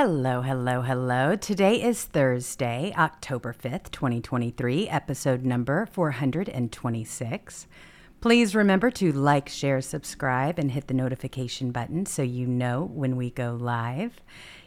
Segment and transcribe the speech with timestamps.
[0.00, 1.34] Hello, hello, hello.
[1.34, 7.66] Today is Thursday, October 5th, 2023, episode number 426.
[8.20, 13.16] Please remember to like, share, subscribe, and hit the notification button so you know when
[13.16, 14.20] we go live.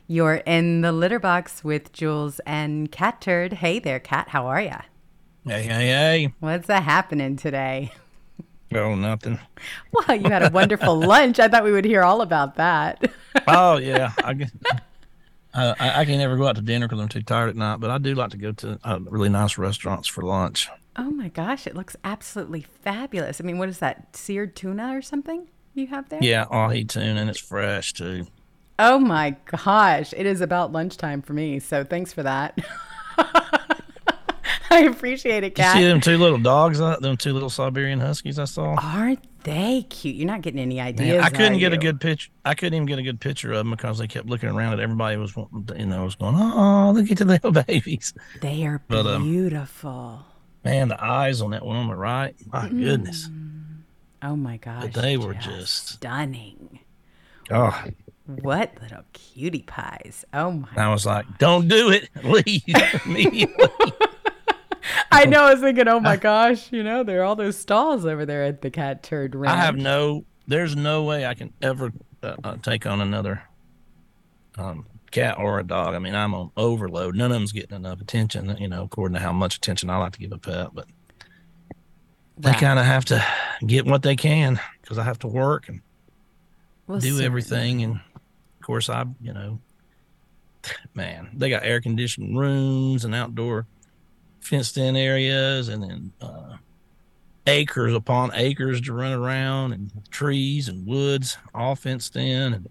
[0.05, 3.53] You're in the litter box with Jewels and Catturd.
[3.53, 4.27] Hey there, Cat.
[4.27, 4.81] How are ya?
[5.45, 6.33] Hey, hey, hey.
[6.41, 7.93] What's a happening today?
[8.73, 9.39] Oh, nothing.
[9.93, 11.39] Well, you had a wonderful lunch.
[11.39, 13.09] I thought we would hear all about that.
[13.47, 14.11] Oh, yeah.
[14.23, 14.51] I, guess,
[15.53, 17.89] I, I can never go out to dinner because I'm too tired at night, but
[17.89, 20.69] I do like to go to uh, really nice restaurants for lunch.
[20.95, 23.39] Oh my gosh, it looks absolutely fabulous.
[23.39, 24.15] I mean, what is that?
[24.15, 26.19] Seared tuna or something you have there?
[26.21, 28.27] Yeah, ahi tuna, and it's fresh too.
[28.79, 31.59] Oh my gosh, it is about lunchtime for me.
[31.59, 32.57] So thanks for that.
[34.71, 38.39] I appreciate it, You see them two little dogs, uh, them two little Siberian Huskies
[38.39, 38.75] I saw?
[38.81, 40.15] Aren't they cute?
[40.15, 41.23] You're not getting any Man, ideas.
[41.23, 42.29] I couldn't get a good picture.
[42.45, 44.79] I couldn't even get a good picture of them because they kept looking around at
[44.79, 48.13] everybody was, you know, was going, oh, look at the little babies.
[48.41, 50.25] They are But, um, beautiful.
[50.63, 53.29] Man, the eyes on that one on the right, my goodness.
[54.23, 54.83] Oh my gosh.
[54.83, 56.79] But they were just- stunning.
[57.49, 57.83] Oh,
[58.27, 60.23] What little cutie pies.
[60.33, 62.09] Oh my I was like, don't do it.
[62.23, 62.63] Leave
[63.05, 63.67] immediately.
[65.11, 65.43] I know.
[65.43, 68.43] I was thinking, oh my gosh, you know, there are all those stalls over there
[68.43, 69.55] at the Catturd ranch.
[69.57, 70.25] I have no.
[70.47, 71.91] There's no way I can ever
[72.23, 73.41] uh, uh, take on another
[74.57, 75.93] um, cat or a dog.
[75.95, 77.15] I mean, I'm on overload.
[77.15, 78.55] None of them's getting enough attention.
[78.59, 80.87] You know, according to how much attention I like to give a pet, but
[82.37, 82.59] they Wow.
[82.59, 83.23] kind of have to
[83.65, 85.81] get what they can because I have to work and
[86.87, 87.25] Well, do certainly.
[87.25, 87.83] everything.
[87.83, 89.59] And of course, I, you know,
[90.95, 93.67] man, they got air conditioned rooms and outdoor
[94.41, 96.57] fenced in areas, and then uh,
[97.47, 102.53] acres upon acres to run around, and trees and woods all fenced in.
[102.53, 102.69] And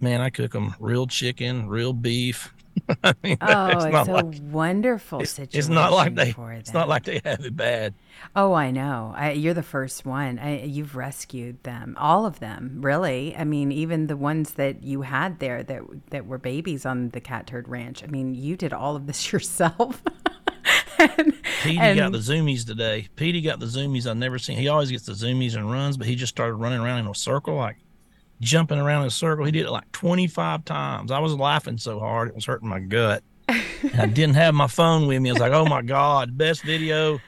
[0.00, 2.54] man, I cook them real chicken, real beef.
[3.04, 5.58] I mean, Oh, it's it's, a like wonderful it's, situation.
[5.58, 7.94] it's not like they For it's not like they have it bad.
[8.36, 9.12] Oh, I know.
[9.16, 10.38] I, you're the first one.
[10.38, 13.34] I, you've rescued them, all of them, really.
[13.36, 17.20] I mean, even the ones that you had there that that were babies on the
[17.20, 18.02] Catturd ranch.
[18.04, 20.02] I mean, you did all of this yourself.
[21.18, 23.08] And, Petey and- got the zoomies today.
[23.16, 24.58] Petey got the zoomies I've never seen.
[24.58, 27.14] He always gets the zoomies and runs, but he just started running around in a
[27.14, 27.76] circle, like
[28.40, 29.44] jumping around in a circle.
[29.44, 31.10] He did it like 25 times.
[31.10, 33.22] I was laughing so hard, it was hurting my gut.
[33.48, 35.30] I didn't have my phone with me.
[35.30, 37.20] I was like, oh my God, best video,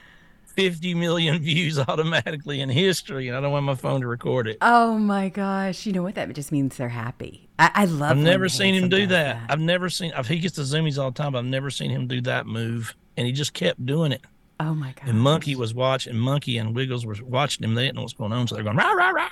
[0.55, 3.27] 50 million views automatically in history.
[3.27, 4.57] And I don't want my phone to record it.
[4.61, 5.85] Oh my gosh!
[5.85, 6.15] You know what?
[6.15, 7.49] That just means they're happy.
[7.59, 8.11] I, I love.
[8.11, 9.41] I've never seen him do does that.
[9.49, 11.91] I've never seen, I've, he gets the zoomies all the time, but I've never seen
[11.91, 12.95] him do that move.
[13.15, 14.21] And he just kept doing it.
[14.59, 15.09] Oh my god!
[15.09, 17.75] And Monkey was watching, Monkey and Wiggles were watching him.
[17.75, 18.47] They didn't know what's going on.
[18.47, 19.29] So they're going, rah, rah, rah.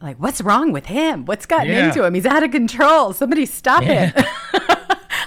[0.00, 1.24] Like, what's wrong with him?
[1.24, 1.86] What's gotten Yeah.
[1.88, 2.12] into him?
[2.14, 3.12] He's out of control.
[3.14, 4.06] Somebody stop Yeah.
[4.10, 4.24] him.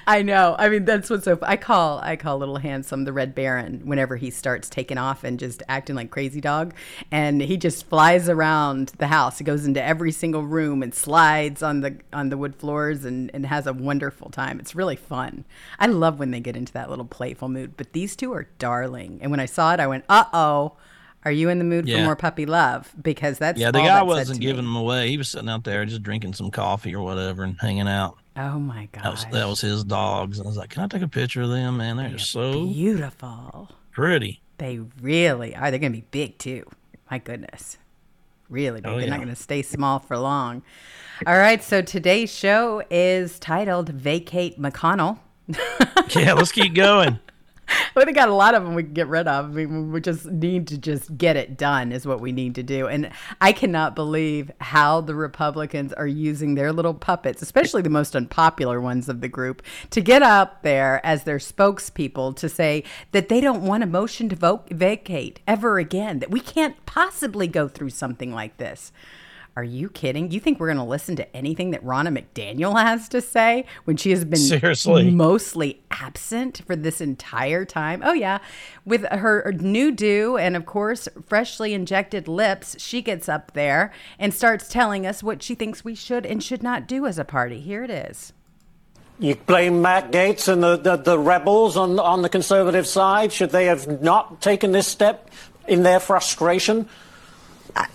[0.09, 0.55] I know.
[0.57, 1.37] I mean, that's what's so.
[1.41, 5.37] I call I call Little Handsome the Red Baron whenever he starts taking off and
[5.37, 6.73] just acting like crazy dog,
[7.11, 9.37] and he just flies around the house.
[9.37, 13.29] He goes into every single room and slides on the on the wood floors and
[13.33, 14.61] and has a wonderful time.
[14.61, 15.43] It's really fun.
[15.77, 17.75] I love when they get into that little playful mood.
[17.75, 20.77] But these two are darling, and when I saw it, I went, "Uh oh."
[21.25, 22.93] Are you in the mood for more puppy love?
[23.01, 24.67] Because that's Yeah, the guy wasn't giving me.
[24.67, 25.09] them away.
[25.09, 28.17] He was sitting out there just drinking some coffee or whatever and hanging out.
[28.37, 30.37] Oh my That was that was his dogs.
[30.37, 31.97] And I was like, Can I take a picture of them, man?
[31.97, 33.69] They're so beautiful.
[33.91, 34.41] pretty.
[34.59, 35.69] They really are.
[35.71, 36.63] They're going to be big too.
[37.09, 37.77] My goodness.
[38.49, 38.91] Really big.
[38.91, 40.61] Oh, They're not going to stay small for long.
[41.25, 41.63] All right.
[41.63, 45.19] So today's show is titled Vacate McConnell.
[46.09, 47.19] Yeah, let's keep going.
[47.95, 49.45] Well, they got a lot of them we can get rid of.
[49.45, 52.61] I mean, we just need to just get it done, is what we need to
[52.61, 52.87] do.
[52.87, 53.09] And
[53.41, 58.79] I cannot believe how the Republicans are using their little puppets, especially the most unpopular
[58.79, 62.83] ones of the group, to get out there as their spokespeople to say
[63.13, 67.47] that they don't want a motion to vote, vacate ever again, that we can't possibly
[67.47, 68.91] go through something like this.
[69.57, 70.29] Are you kidding?
[70.29, 73.97] You think we're going to listen to anything that Ronna McDaniel has to say when
[73.97, 75.09] she has been Seriously.
[75.09, 78.03] mostly absent for this entire time.
[78.05, 78.37] Oh, yeah.
[78.85, 84.31] With her new do and, of course, freshly injected lips, she gets up there and
[84.31, 87.59] starts telling us what she thinks we should and should not do as a party.
[87.59, 88.33] Here it is.
[89.17, 93.33] You blame Matt Gaetz and the, the, the rebels on, on the conservative side.
[93.33, 95.31] Should they have not taken this step
[95.67, 96.87] in their frustration?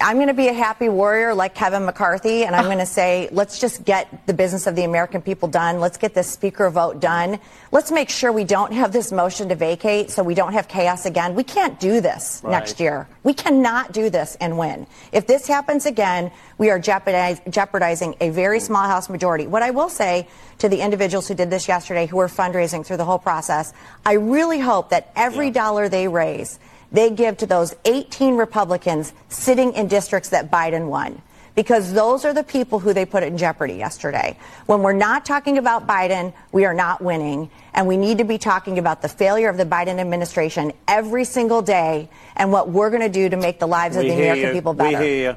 [0.00, 2.68] I'm going to be a happy warrior like Kevin McCarthy, and I'm ah.
[2.68, 5.80] going to say, let's just get the business of the American people done.
[5.80, 7.38] Let's get this speaker vote done.
[7.72, 11.06] Let's make sure we don't have this motion to vacate so we don't have chaos
[11.06, 11.34] again.
[11.34, 12.52] We can't do this Right.
[12.52, 13.08] next year.
[13.24, 14.86] We cannot do this and win.
[15.10, 18.66] If this happens again, we are jeopardize, jeopardizing a very hmm.
[18.66, 19.46] small House majority.
[19.46, 22.98] What I will say to the individuals who did this yesterday, who were fundraising through
[22.98, 23.72] the whole process,
[24.06, 26.58] I really hope that every dollar they raise,
[26.92, 31.20] they give to those 18 Republicans sitting in districts that Biden won.
[31.54, 34.38] Because those are the people who they put in jeopardy yesterday.
[34.64, 37.50] When we're not talking about Biden, we are not winning.
[37.74, 41.60] And we need to be talking about the failure of the Biden administration every single
[41.60, 44.52] day and what we're going to do to make the lives of the American you.
[44.52, 45.02] people We better.
[45.02, 45.36] hear you.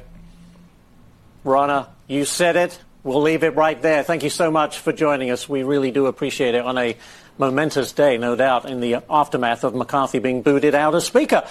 [1.46, 2.80] Ronna, you said it.
[3.04, 4.02] We'll leave it right there.
[4.02, 5.48] Thank you so much for joining us.
[5.50, 6.98] We really do appreciate it on a
[7.38, 11.48] momentous day, no doubt, in the aftermath of McCarthy being booted out as Speaker.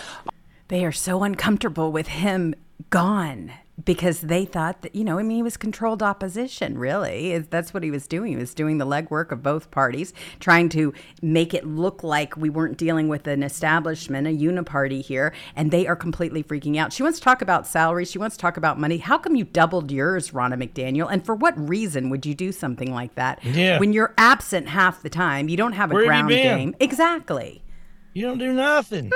[0.69, 2.55] They are so uncomfortable with him
[2.91, 7.39] gone because they thought that, you know, I mean, he was controlled opposition, really.
[7.39, 8.33] That's what he was doing.
[8.33, 12.49] He was doing the legwork of both parties, trying to make it look like we
[12.51, 16.93] weren't dealing with an establishment, a uniparty here, and they are completely freaking out.
[16.93, 18.09] She wants to talk about salaries.
[18.11, 18.99] She wants to talk about money.
[18.99, 21.09] How come you doubled yours, Ronna McDaniel?
[21.11, 23.45] And for what reason would you do something like that?
[23.45, 23.81] Yeah.
[23.81, 26.77] When you're absent half the time, you don't have a Where ground game.
[26.79, 27.65] Exactly.
[28.13, 29.11] You don't do nothing.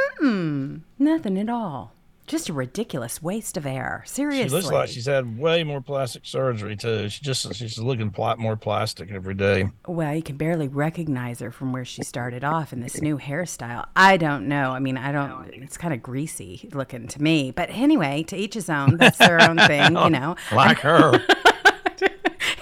[0.98, 1.94] Nothing at all.
[2.28, 4.02] Just a ridiculous waste of air.
[4.06, 4.48] Seriously.
[4.48, 7.08] She looks like she's had way more plastic surgery too.
[7.08, 9.70] She just she's looking pl- more plastic every day.
[9.86, 13.86] Well, you can barely recognize her from where she started off in this new hairstyle.
[13.96, 14.72] I don't know.
[14.72, 15.48] I mean, I don't.
[15.54, 17.50] It's kind of greasy looking to me.
[17.50, 18.98] But anyway, to each his own.
[18.98, 20.36] That's their own thing, you know.
[20.52, 21.12] Like her,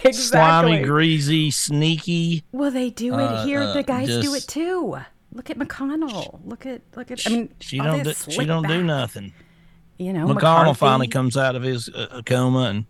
[0.04, 0.12] exactly.
[0.12, 2.44] slimy, greasy, sneaky.
[2.52, 3.62] Well, they do it Uh, here.
[3.62, 4.96] uh, the guys do it too.
[5.32, 6.40] Look at McConnell.
[6.44, 7.26] Look at look at.
[7.26, 9.32] I mean, She don't do, she don't do nothing.
[9.98, 12.84] You know, McConnell finally comes out of his uh, coma and.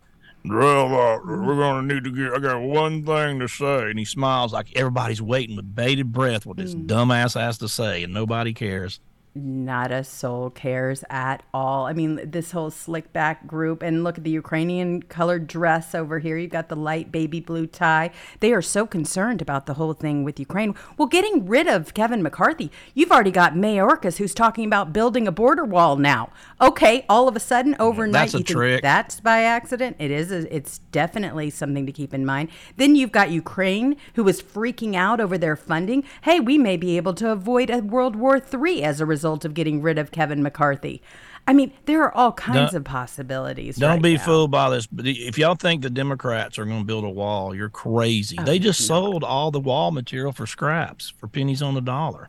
[0.48, 2.32] Well, uh, we're gonna need to get.
[2.32, 6.46] I got one thing to say, and he smiles like everybody's waiting with bated breath
[6.46, 6.86] what this Hmm.
[6.86, 9.00] dumbass has to say, and nobody cares.
[9.36, 11.86] Not a soul cares at all.
[11.86, 16.18] I mean, this whole slick back group, and look at the Ukrainian colored dress over
[16.18, 16.38] here.
[16.38, 18.10] You've got the light baby blue tie.
[18.40, 20.74] They are so concerned about the whole thing with Ukraine.
[20.96, 25.32] Well, getting rid of Kevin McCarthy, you've already got Mayorkas who's talking about building a
[25.32, 26.30] border wall now.
[26.60, 28.82] Okay, all of a sudden, overnight, That's a you trick.
[28.82, 29.96] that's by accident.
[29.98, 30.32] It is.
[30.32, 32.48] A, it's definitely something to keep in mind.
[32.76, 36.04] Then you've got Ukraine, who was freaking out over their funding.
[36.22, 39.54] Hey, we may be able to avoid a World War III as a result of
[39.54, 41.02] getting rid of Kevin McCarthy.
[41.48, 43.76] I mean, there are all kinds Don't- of possibilities.
[43.76, 44.22] Don't right be now.
[44.24, 44.88] fooled by this.
[44.98, 48.36] If y'all think the Democrats are going to build a wall, you're Oh, crazy.
[48.44, 52.28] they just oh, sold all the wall material for scraps for pennies on the dollar.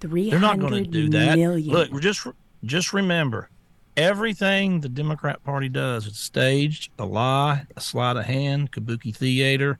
[0.00, 1.36] Three They're not going to do that.
[1.38, 1.72] million.
[1.72, 2.26] Look, just
[2.64, 3.48] just remember,
[3.96, 9.78] everything the Democrat Party does is staged, a lie, a sleight of hand, kabuki theater,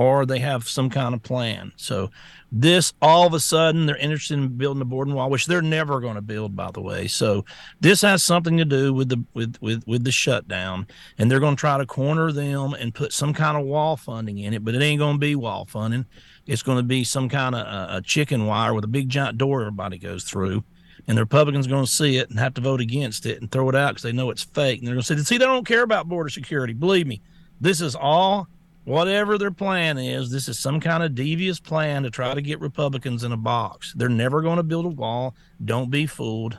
[0.00, 1.72] or they have some kind of plan.
[1.76, 2.10] So
[2.50, 6.00] this all of a sudden they're interested in building a boarding wall, which they're never
[6.00, 7.06] going to build, by the way.
[7.06, 7.44] So
[7.80, 10.86] this has something to do with the with with with the shutdown,
[11.18, 14.38] and they're going to try to corner them and put some kind of wall funding
[14.38, 16.06] in it, but it ain't going to be wall funding.
[16.46, 19.36] It's going to be some kind of uh, a chicken wire with a big giant
[19.36, 20.64] door everybody goes through
[21.06, 23.50] and the Republicans are going to see it and have to vote against it and
[23.50, 24.78] throw it out because they know it's fake.
[24.78, 27.20] And they're going to say, "See, they don't care about border security." Believe me,
[27.60, 28.48] this is all
[28.90, 30.30] whatever their plan is.
[30.30, 33.92] This is some kind of devious plan to try to get Republicans in a box.
[33.96, 35.36] They're never going to build a wall.
[35.64, 36.58] Don't be fooled.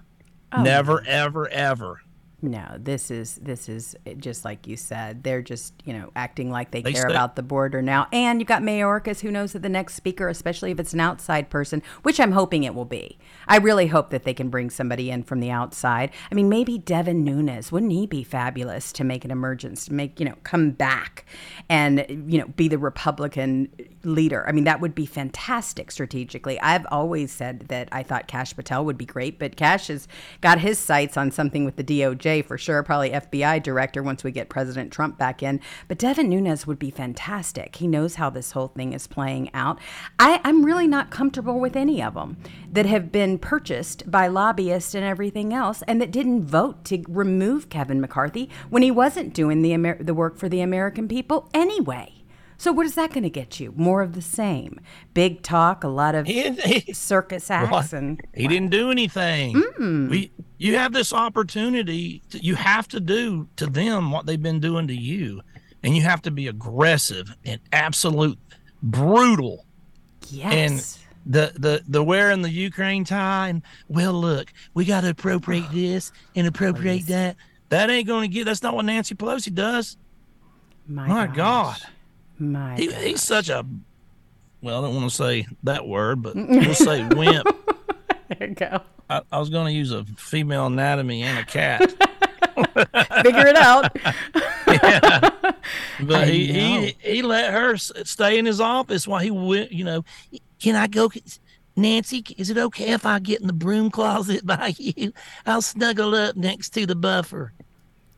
[0.53, 0.61] Oh.
[0.61, 2.01] Never, ever, ever.
[2.43, 5.23] No, this is this is just like you said.
[5.23, 8.07] They're just you know acting like they, They care stay- about the border now.
[8.11, 11.51] And you've got Mayorkas, who knows that the next speaker, especially if it's an outside
[11.51, 13.19] person, which I'm hoping it will be.
[13.47, 16.09] I really hope that they can bring somebody in from the outside.
[16.31, 20.19] I mean, maybe Devin Nunes wouldn't he be fabulous to make an emergence, to make
[20.19, 21.25] you know come back
[21.69, 23.69] and you know be the Republican
[24.03, 24.47] leader.
[24.47, 26.59] I mean, that would be fantastic strategically.
[26.59, 30.07] I've always said that I thought Kash Patel would be great, but Kash has
[30.41, 34.31] got his sights on something with the DOJ for sure, probably FBI director once we
[34.31, 35.59] get President Trump back in.
[35.89, 37.75] But Devin Nunes would be fantastic.
[37.75, 39.77] He knows how this whole thing is playing out.
[40.19, 42.37] I, I'm really not comfortable with any of them
[42.71, 47.67] that have been purchased by lobbyists and everything else and that didn't vote to remove
[47.67, 52.13] Kevin McCarthy when he wasn't doing the, Amer- the work for the American people anyway.
[52.57, 53.73] So what is that going to get you?
[53.75, 54.79] More of the same.
[55.15, 57.93] Big talk, a lot of He, he, circus acts What?
[57.93, 59.55] and he didn't do anything.
[59.55, 60.09] Mm.
[60.11, 62.21] We, you have this opportunity.
[62.29, 65.41] To, you have to do to them what they've been doing to you,
[65.81, 68.37] and you have to be aggressive and absolute
[68.83, 69.65] brutal.
[70.29, 70.53] yes.
[70.53, 75.65] And the the the wearing the Ukraine tie and well, look, we got to appropriate
[75.71, 77.37] this and appropriate that.
[77.69, 78.45] That ain't going to get.
[78.45, 79.97] That's not what Nancy Pelosi does.
[80.87, 81.81] My, My gosh.
[81.81, 81.89] God.
[82.37, 83.65] My He, he's such a.
[84.61, 87.47] Well, I don't want to say that word, but we'll say wimp.
[88.37, 88.81] There you go.
[89.09, 91.81] I, I was going to use a female anatomy and a cat,
[93.23, 93.93] Figure it out.
[96.01, 99.71] but he, he he let her stay in his office while he went.
[99.71, 100.05] You know,
[100.59, 101.11] can I go?
[101.75, 105.13] Nancy, is it okay if I get in the broom closet by you?
[105.45, 107.53] I'll snuggle up next to the buffer.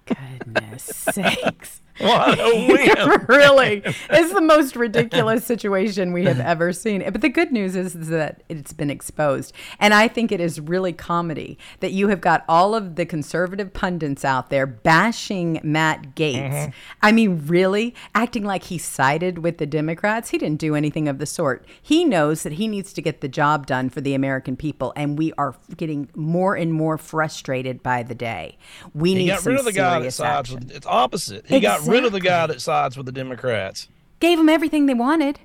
[0.06, 1.82] Goodness sakes.
[2.00, 2.40] What
[3.30, 3.82] really.
[3.86, 7.04] It's the most ridiculous situation we have ever seen.
[7.12, 9.54] But the good news is, is that it's been exposed.
[9.80, 13.74] And i think it is really comedy that you have got all of the conservative
[13.74, 16.72] pundits out there bashing matt gaetz mm-hmm.
[17.02, 17.94] i mean really?
[18.16, 20.30] Acting like he sided with the democrats?
[20.30, 21.66] He didn't do anything of the sort.
[21.82, 25.18] He knows that he needs to get the job done for the american people and
[25.18, 28.58] we are getting more and more frustrated by the day.
[28.94, 30.68] We He need got some rid of the guy that sides action.
[30.68, 30.76] with.
[30.76, 31.46] It's opposite.
[31.48, 33.88] He got rid of the guy that sides with the Democrats.
[34.20, 35.40] gave them everything they wanted.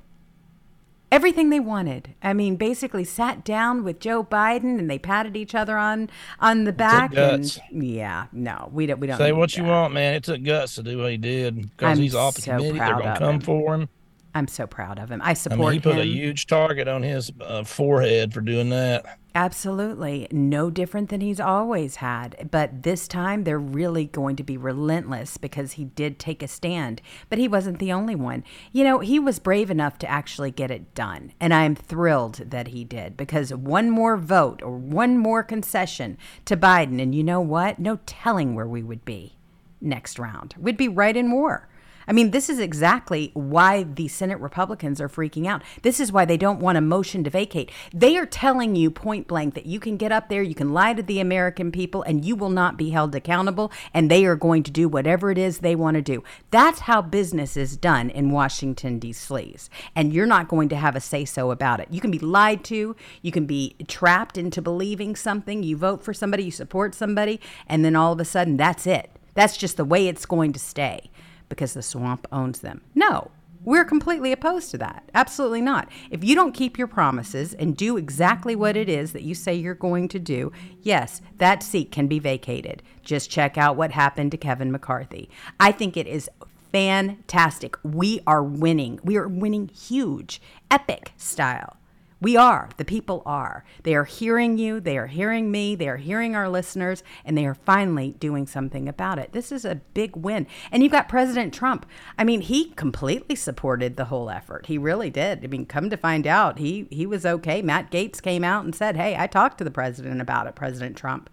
[1.11, 2.15] Everything they wanted.
[2.23, 6.65] I mean, basically sat down with Joe Biden and they patted each other on on
[6.65, 7.17] the back.
[7.17, 7.59] And guts.
[7.73, 9.01] yeah, no, we don't.
[9.01, 10.15] We don't Say what you want, man.
[10.15, 12.79] It took guts to do what he did because he's off the so committee.
[12.79, 13.41] They're gonna come him.
[13.41, 13.89] for him.
[14.35, 15.21] I'm so proud of him.
[15.23, 16.03] I I support mean, he put him.
[16.03, 19.19] a huge target on his uh, forehead for doing that.
[19.35, 20.27] Absolutely.
[20.33, 22.49] No different than he's always had.
[22.51, 27.01] But this time they're really going to be relentless because he did take a stand.
[27.31, 28.43] But he wasn't the only one.
[28.73, 31.33] You know, he was brave enough to actually get it done.
[31.41, 36.57] And I'm thrilled that he did because one more vote or one more concession to
[36.57, 37.01] Biden.
[37.01, 37.79] And you know what?
[37.79, 39.37] No telling where we would be
[39.81, 40.55] next round.
[40.59, 41.69] We'd be right in war.
[42.09, 45.63] I mean, this is exactly why the Senate Republicans are freaking out.
[45.83, 47.71] This is why they don't want a motion to vacate.
[47.93, 50.95] They are telling you point blank that you can get up there, you can lie
[50.95, 54.63] to the American people, and you will not be held accountable, and they are going
[54.63, 56.25] to do whatever it is they want to do.
[56.51, 59.57] That's how business is done in Washington, D.C.
[59.95, 61.89] And you're not going to have a say so about it.
[61.91, 66.15] You can be lied to, you can be trapped into believing something, you vote for
[66.15, 69.11] somebody, you support somebody, and then all of a sudden, that's it.
[69.35, 71.11] That's just the way it's going to stay
[71.49, 72.83] because the swamp owns them.
[72.95, 73.31] No,
[73.65, 75.09] we're completely opposed to that.
[75.15, 75.89] Absolutely not.
[76.11, 79.55] If you don't keep your promises and do exactly what it is that you say
[79.55, 82.83] you're going to do, yes, that seat can be vacated.
[83.03, 85.29] Just check out what happened to Kevin McCarthy.
[85.59, 86.31] I think it is
[86.73, 87.77] fantastic.
[87.83, 89.01] We are winning.
[89.03, 90.41] We are winning huge,
[90.71, 91.77] epic style.
[92.21, 92.69] We are.
[92.77, 93.65] The people are.
[93.85, 94.81] They are hearing you.
[94.81, 95.77] They are hearing me.
[95.77, 99.33] They are hearing our listeners, and they are finally doing something about it.
[99.33, 100.49] This is a big win.
[100.73, 101.87] And you've got President Trump.
[102.19, 104.67] I mean, he completely supported the whole effort.
[104.67, 105.45] He really did.
[105.45, 107.63] I mean, come to find out, he he was okay.
[107.63, 110.97] Matt Gaetz came out and said, "Hey, I talked to the president about it, President
[110.97, 111.31] Trump."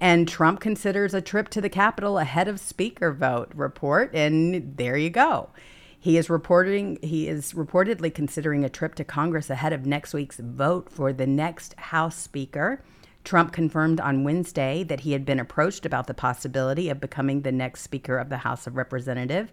[0.00, 4.96] And Trump considers a trip to the Capitol ahead of speaker vote report, and there
[4.96, 5.50] you go.
[6.04, 10.36] He is reporting he is reportedly considering a trip to Congress ahead of next week's
[10.36, 12.84] vote for the next House Speaker.
[13.24, 17.52] Trump confirmed on Wednesday that he had been approached about the possibility of becoming the
[17.52, 19.50] next Speaker of the House of Representatives.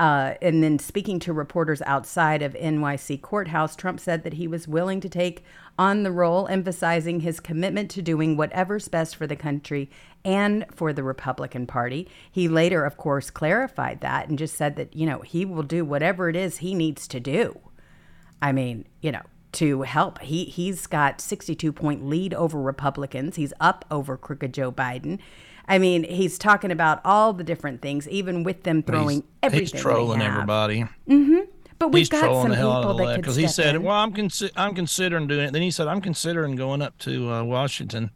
[0.00, 4.68] Uh, and then speaking to reporters outside of NYC courthouse, Trump said that he was
[4.68, 5.42] willing to take
[5.76, 9.90] on the role, emphasizing his commitment to doing whatever's best for the country
[10.24, 12.08] and for the Republican Party.
[12.30, 15.84] He later, of course, clarified that and just said that, you know, he will do
[15.84, 17.58] whatever it is he needs to do.
[18.40, 20.20] I mean, you know, to help.
[20.20, 23.36] He he's got 62 point lead over Republicans.
[23.36, 25.18] He's up over crooked Joe Biden.
[25.68, 29.66] I mean, he's talking about all the different things, even with them throwing he's, everything.
[29.74, 30.86] he's trolling everybody.
[31.78, 33.82] But we've he's got some the hell out people that because he said, in.
[33.84, 37.30] "Well, I'm consi- I'm considering doing it." Then he said, "I'm considering going up to
[37.30, 38.10] uh, Washington.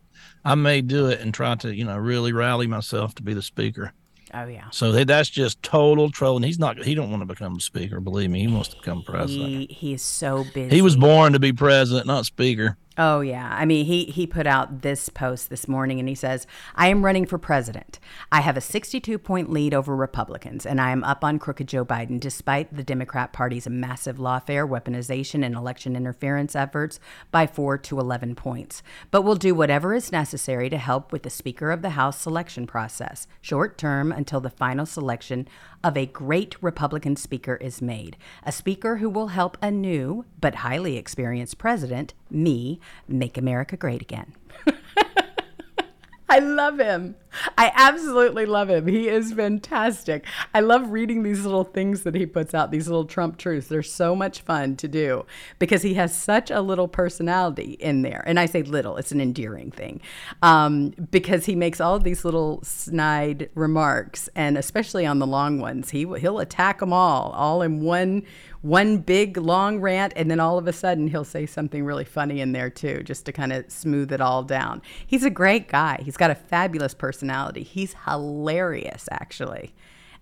[0.44, 3.42] I may do it and try to, you know, really rally myself to be the
[3.42, 3.92] speaker."
[4.35, 4.71] Oh yeah.
[4.71, 6.42] So that's just total trolling.
[6.42, 6.82] He's not.
[6.82, 8.00] He don't want to become speaker.
[8.00, 9.49] Believe me, he wants to become president.
[9.49, 10.75] He he is so busy.
[10.75, 12.76] He was born to be president, not speaker.
[12.99, 13.57] Oh yeah.
[13.59, 17.03] I mean, he he put out this post this morning and he says, "I am
[17.03, 17.99] running for president.
[18.31, 21.87] I have a 62 point lead over Republicans and I am up on crooked Joe
[21.87, 27.99] Biden despite the Democrat Party's massive lawfare, weaponization and election interference efforts by 4 to
[27.99, 28.83] 11 points.
[29.11, 32.67] But we'll do whatever is necessary to help with the Speaker of the House selection
[32.67, 35.49] process, short term until the final selection
[35.85, 40.57] of a great Republican speaker is made, a speaker who will help a new but
[40.57, 44.33] highly experienced president, me, make America great again.
[46.29, 47.17] I love him.
[47.57, 48.87] I absolutely love him.
[48.87, 50.27] He is fantastic.
[50.55, 53.69] I love reading these little things that he puts out, these little Trump truths.
[53.69, 55.25] They're so much fun to do
[55.59, 58.23] because he has such a little personality in there.
[58.27, 60.01] And I say little, it's an endearing thing
[60.43, 65.91] um, because he makes all these little snide remarks, and especially on the long ones,
[65.91, 68.25] he he'll attack them all, all in one
[68.62, 72.41] one big long rant and then all of a sudden he'll say something really funny
[72.41, 76.01] in there too just to kind of smooth it all down he's a great guy
[76.05, 77.22] he's got a fabulous personality
[77.57, 79.75] he's hilarious actually.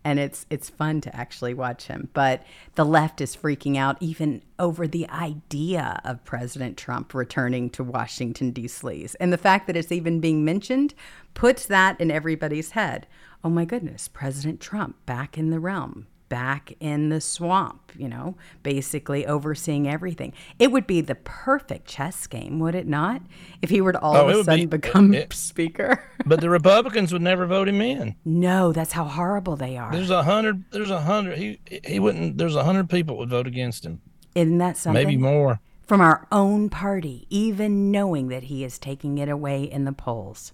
[0.02, 2.08] And it's it's fun to actually watch him.
[2.14, 2.42] But
[2.74, 8.50] the left is freaking out even over the idea of President Trump returning to Washington
[8.50, 9.08] D.C.
[9.20, 10.94] and the fact that it's even being mentioned
[11.34, 13.06] puts that in everybody's head.
[13.44, 18.36] Oh my goodness President Trump back in the realm back in the swamp, you know,
[18.62, 20.32] basically overseeing everything.
[20.58, 23.20] It would be the perfect chess game, would it not?
[23.60, 26.02] If he were to all Oh, of a sudden be- become it- speaker.
[26.24, 28.14] But the Republicans would never vote him in.
[28.24, 29.92] no, that's how horrible they are.
[29.92, 30.64] There's a hundred.
[30.70, 31.36] There's a hundred.
[31.36, 32.38] He he wouldn't.
[32.38, 34.00] There's a hundred people would vote against him.
[34.34, 35.02] Isn't that something?
[35.04, 35.60] Maybe more.
[35.82, 40.52] From our own party, even knowing that he is taking it away in the polls.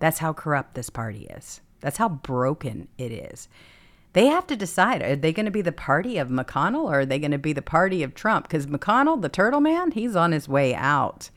[0.00, 1.60] That's how corrupt this party is.
[1.80, 3.48] That's how broken it is.
[4.14, 7.06] They have to decide are they going to be the party of McConnell or are
[7.06, 8.48] they going to be the party of Trump?
[8.48, 11.30] Because McConnell, the turtle man, he's on his way out.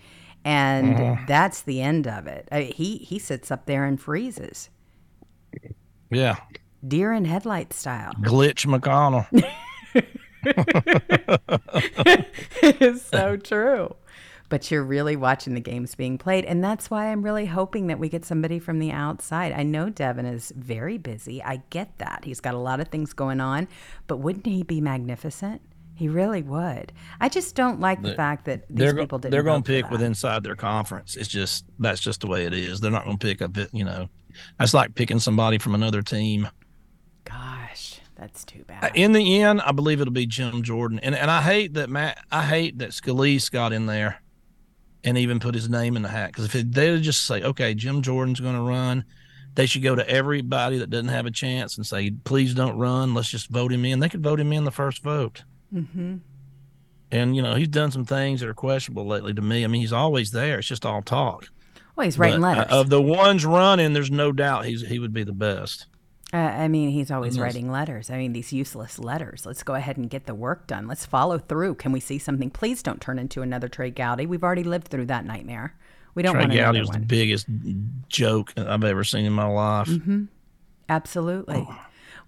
[0.43, 2.47] And that's the end of it.
[2.51, 4.69] Uh, he, he sits up there and freezes,
[6.09, 6.37] Yeah,
[6.87, 8.13] deer in headlight style.
[8.21, 9.27] glitch McConnell.
[12.63, 13.93] it is so true.
[14.51, 16.43] But you're really watching the games being played.
[16.45, 19.53] And that's why I'm really hoping that we get somebody from the outside.
[19.53, 21.41] I know Devin is very busy.
[21.41, 22.25] I get that.
[22.25, 23.69] He's got a lot of things going on.
[24.07, 25.61] But wouldn't he be magnificent?
[25.95, 26.91] He really would.
[27.21, 29.31] I just don't like the, fact that these they're people didn't.
[29.31, 31.15] they're going to pick with inside their conference.
[31.15, 32.79] It's just that's just the way it is.
[32.81, 33.69] They're not going to pick a bit.
[33.71, 34.09] You know,
[34.59, 36.49] that's like picking somebody from another team.
[37.23, 38.91] Gosh, that's too Uh, bad.
[38.95, 42.17] In the end, I believe it'll be Jim Jordan, and and I hate that Matt.
[42.31, 44.21] I hate that Scalise got in there,
[45.03, 46.27] and even put his name in the hat.
[46.27, 49.05] Because if it, they would just say, okay, Jim Jordan's going to run,
[49.55, 53.13] they should go to everybody that doesn't have a chance and say, please don't run.
[53.13, 53.99] Let's just vote him in.
[53.99, 55.43] They could vote him in the first vote.
[55.73, 56.17] Mm-hmm.
[57.11, 59.63] And you know he's done some things that are questionable lately to me.
[59.63, 60.59] I mean he's always there.
[60.59, 61.49] It's just all talk.
[61.95, 62.73] Well, he's writing But, uh, letters.
[62.73, 65.87] Of the ones running, there's no doubt he's he would be the best.
[66.33, 67.43] Uh, I mean, he's always Yes.
[67.43, 68.09] writing letters.
[68.09, 69.45] I mean, these useless letters.
[69.45, 70.87] Let's go ahead and get the work done.
[70.87, 71.75] Let's follow through.
[71.75, 72.49] Can we see something?
[72.49, 74.25] Please don't turn into another Trey Gowdy.
[74.25, 75.75] We've already lived through that nightmare.
[76.15, 77.47] We don't Trey want Gowdy was the biggest
[78.07, 79.89] joke I've ever seen in my life.
[80.89, 81.65] Absolutely.
[81.69, 81.79] Oh.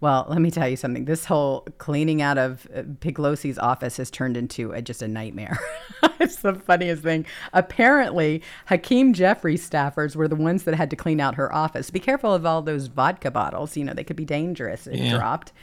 [0.04, 1.06] Well, let me tell you something.
[1.06, 5.58] This whole cleaning out of uh, Piglosi's office has turned into a, just a nightmare.
[6.20, 7.26] it's the funniest thing.
[7.54, 11.89] Apparently, Hakeem Jeffries staffers were the ones that had to clean out her office.
[11.89, 13.78] Be careful of all those vodka bottles.
[13.78, 15.16] You know, they could be dangerous if Yeah.
[15.16, 15.54] dropped.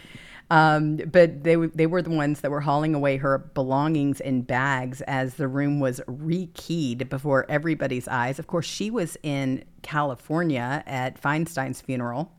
[0.51, 4.41] Um, but they w- they were the ones that were hauling away her belongings in
[4.41, 8.39] bags as the room was rekeyed before everybody's eyes.
[8.39, 12.33] Of course, she was in California at Feinstein's funeral.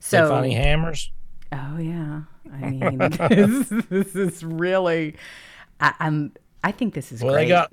[0.00, 1.10] So, So, funny hammers.
[1.52, 2.98] Oh yeah, I mean,
[3.30, 5.16] this, this is really,
[5.80, 6.32] I, I'm,
[6.64, 7.44] I think this is Well, great.
[7.44, 7.72] they got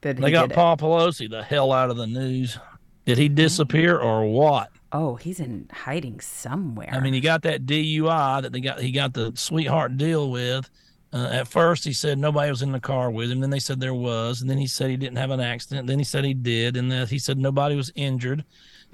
[0.00, 0.54] they got did it.
[0.54, 2.58] Paul Pelosi the hell out of the news.
[3.06, 4.70] Did he disappear or what?
[4.92, 6.88] Oh, he's in hiding somewhere.
[6.92, 8.80] I mean, he got that DUI that they got.
[8.80, 10.70] He got the sweetheart deal with.
[11.12, 13.40] Uh, at first, he said nobody was in the car with him.
[13.40, 15.86] Then they said there was, and then he said he didn't have an accident.
[15.86, 18.44] Then he said he did, and then he said nobody was injured.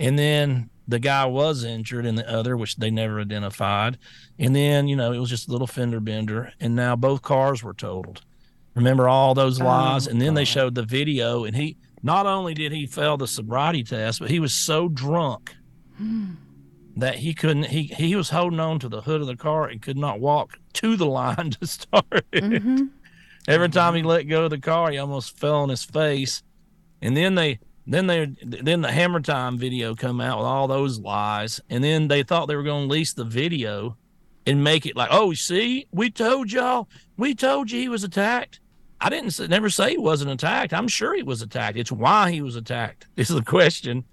[0.01, 3.99] And then the guy was injured in the other, which they never identified.
[4.39, 7.63] And then you know it was just a little fender bender, and now both cars
[7.63, 8.23] were totaled.
[8.75, 10.07] Remember all those oh, lies?
[10.07, 13.85] and then they showed the video, and he not only did he fail the sobriety
[13.85, 15.55] test, but he was so drunk
[15.99, 16.31] hmm.
[16.97, 19.83] that he couldn't he he was holding on to the hood of the car and
[19.83, 22.43] could not walk to the line to start it.
[22.43, 22.87] Mm-hmm.
[23.47, 24.09] Every time he mm-hmm.
[24.09, 26.43] let go of the car, he almost fell on his face.
[27.03, 27.59] And then they
[27.95, 31.61] then they then the hammer time video come out with all those lies.
[31.71, 33.97] And then they thought they were going to lease the video
[34.47, 38.61] and make it like, oh, see, we told y'all, we told you he was attacked.
[39.01, 40.73] I didn't say, never say he wasn't attacked.
[40.73, 41.79] I'm sure he was attacked.
[41.79, 43.07] It's why he was attacked.
[43.17, 44.05] This Is the question.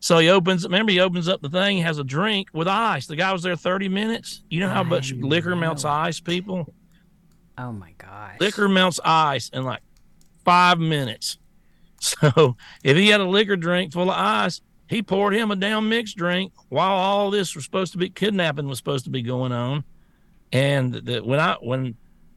[0.00, 0.64] So he opens.
[0.64, 1.78] Remember, he opens up the thing.
[1.78, 3.06] Has a drink with ice.
[3.06, 4.44] The guy was there 30 minutes.
[4.50, 6.72] You know how I much liquor melts ice, people?
[7.56, 8.36] oh my gosh.
[8.38, 9.80] Liquor melts ice in like
[10.44, 11.38] five minutes.
[12.24, 15.88] So if he had a liquor drink full of ice, he poured him a damn
[15.88, 19.52] mixed drink while all this was supposed to be kidnapping was supposed to be going
[19.52, 19.84] on.
[20.52, 21.96] And the, when I when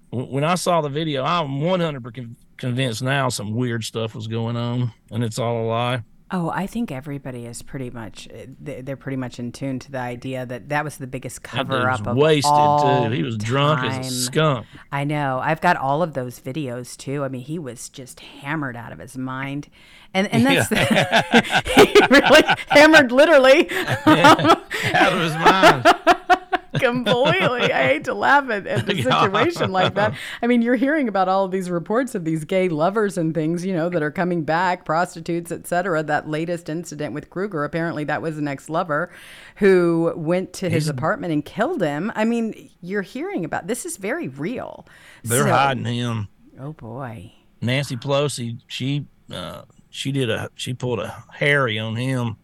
[0.09, 4.91] when I saw the video, I'm 100 convinced now some weird stuff was going on,
[5.11, 6.03] and it's all a lie.
[6.29, 9.99] Oh, I think everybody is pretty much eh, they're pretty much in tune to the
[9.99, 12.13] idea that that was the biggest cover up of all.
[12.15, 13.11] He was wasted all too.
[13.11, 14.67] He was drunk as a skunk.
[14.91, 15.39] I know.
[15.41, 17.23] I've got all of those videos too.
[17.23, 19.69] I mean, he was just hammered out of his mind,
[20.13, 20.67] and and that's
[21.75, 23.69] he really hammered literally
[24.05, 25.95] out of his mind.
[26.79, 27.71] completely.
[27.71, 30.13] I hate to laugh at, at the situation like that.
[30.41, 33.65] I mean, you're hearing about all of these reports of these gay lovers and things,
[33.65, 36.03] you know, that are coming back, prostitutes, etc.
[36.03, 39.11] That latest incident with Kruger, apparently that was an ex-lover
[39.57, 42.11] who went to his He's, apartment and killed him.
[42.15, 44.85] I mean, you're hearing about this is very real.
[45.23, 46.27] They're so, hiding him.
[46.59, 47.33] Oh boy.
[47.61, 52.37] Nancy Pelosi, she uh, she did a she pulled a Harry on him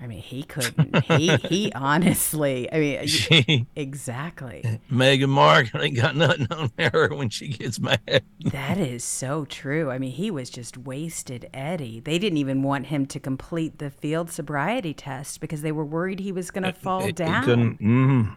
[0.00, 1.04] I mean, he couldn't.
[1.06, 2.72] he he honestly.
[2.72, 4.80] I mean, she, exactly.
[4.90, 8.22] Meghan Markle ain't got nothing on her when she gets mad.
[8.44, 9.90] that is so true.
[9.90, 12.00] I mean, he was just wasted, Eddie.
[12.00, 16.20] They didn't even want him to complete the field sobriety test because they were worried
[16.20, 17.42] he was going to fall he, down.
[17.42, 17.80] He couldn't.
[17.80, 18.36] Mm,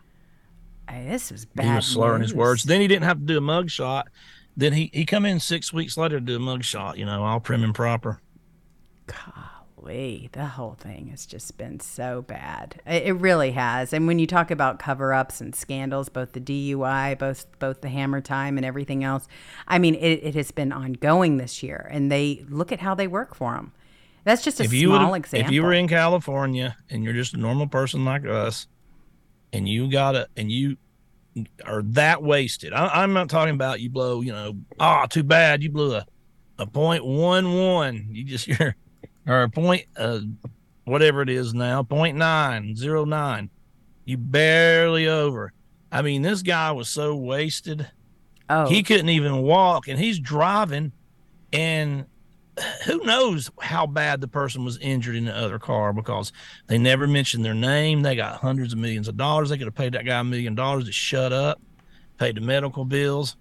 [0.88, 1.65] I mean, this was bad.
[1.65, 2.32] He was slurring news.
[2.32, 2.63] his words.
[2.63, 4.08] Then he didn't have to do a mug shot.
[4.58, 6.97] Then he he come in six weeks later to do a mug shot.
[6.97, 8.19] You know, all prim and proper.
[9.06, 9.51] God
[9.82, 12.82] golly, the whole thing has just been so bad.
[12.86, 13.94] It, really has.
[13.94, 18.22] And when you talk about cover-ups and scandals, both the DUI, both both the hammer
[18.22, 19.28] time, and everything else,
[19.67, 21.88] I mean, it, it has been ongoing this year.
[21.91, 23.74] And they look at how they work for them.
[24.24, 25.48] That's just a if small example.
[25.48, 28.67] If you were in California and you're just a normal person like us,
[29.54, 30.78] and you got it, and you
[31.65, 35.24] are that wasted, I, am not talking about you blow, you know, ah, oh, too
[35.24, 36.06] bad, you blew a
[36.58, 38.08] a point one one.
[38.12, 38.76] You just you're
[39.27, 40.19] or point, uh,
[40.86, 43.49] whatever it is now, point nine zero nine.
[44.05, 45.53] You barely over.
[45.91, 47.89] I mean, this guy was so wasted.
[48.49, 50.91] Oh, he couldn't even walk, and he's driving,
[51.53, 52.05] and
[52.86, 56.31] who knows how bad the person was injured in the other car because
[56.67, 58.01] they never mentioned their name.
[58.01, 59.49] They got hundreds of millions of dollars.
[59.49, 61.62] They could have paid that guy a million dollars to shut up,
[62.17, 63.38] paid the medical bills,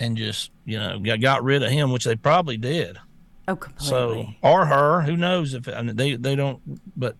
[0.00, 2.98] and just you know got, got rid of him, which they probably did.
[3.48, 4.38] Oh, completely.
[4.40, 6.60] So or her, who knows if I mean, they they don't.
[6.96, 7.16] But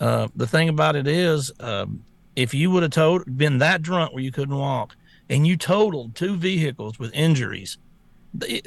[0.00, 2.04] uh, the thing about it is, um,
[2.36, 4.96] if you would have told been that drunk where you couldn't walk,
[5.28, 7.76] and you totaled two vehicles with injuries,
[8.32, 8.62] they,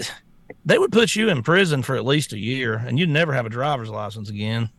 [0.66, 3.46] they would put you in prison for at least a year, and you'd never have
[3.46, 4.70] a driver's license again.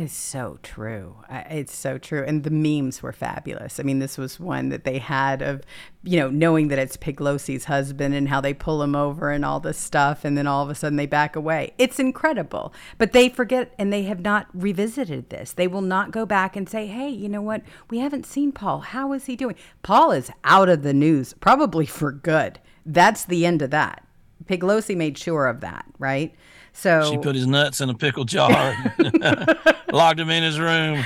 [0.00, 1.16] It's so true.
[1.28, 2.24] It's so true.
[2.26, 3.78] And the memes were fabulous.
[3.78, 5.60] I mean, this was one that they had of,
[6.02, 9.60] you know, knowing that it's Peglosi's husband and how they pull him over and all
[9.60, 10.24] this stuff.
[10.24, 11.74] And then all of a sudden they back away.
[11.76, 12.72] It's incredible.
[12.96, 15.52] But they forget and they have not revisited this.
[15.52, 17.60] They will not go back and say, hey, you know what?
[17.90, 18.80] We haven't seen Paul.
[18.80, 19.56] How is he doing?
[19.82, 22.58] Paul is out of the news, probably for good.
[22.86, 24.06] That's the end of that.
[24.46, 26.34] Peglosi made sure of that, right?
[26.72, 28.94] So she put his nuts in a pickle jar,
[29.92, 31.04] locked him in his room.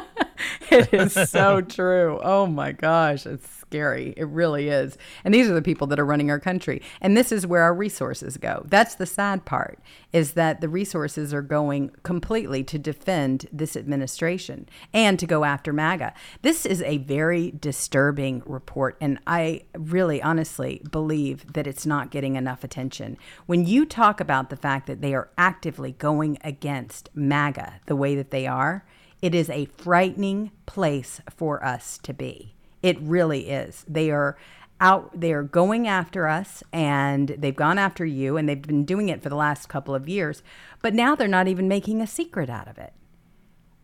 [0.70, 2.18] it is so true.
[2.22, 4.12] Oh my gosh, it's scary.
[4.18, 4.98] It really is.
[5.24, 6.82] And these are the people that are running our country.
[7.00, 8.66] And this is where our resources go.
[8.68, 9.78] That's the sad part
[10.12, 15.72] is that the resources are going completely to defend this administration and to go after
[15.72, 16.12] MAGA.
[16.42, 22.36] This is a very disturbing report and I really honestly believe that it's not getting
[22.36, 23.16] enough attention.
[23.46, 28.14] When you talk about the fact that they are actively going against MAGA the way
[28.16, 28.84] that they are,
[29.22, 32.51] it is a frightening place for us to be.
[32.82, 33.84] It really is.
[33.88, 34.36] They are
[34.82, 39.08] out they are going after us and they've gone after you and they've been doing
[39.08, 40.42] it for the last couple of years
[40.82, 42.92] but now they're not even making a secret out of it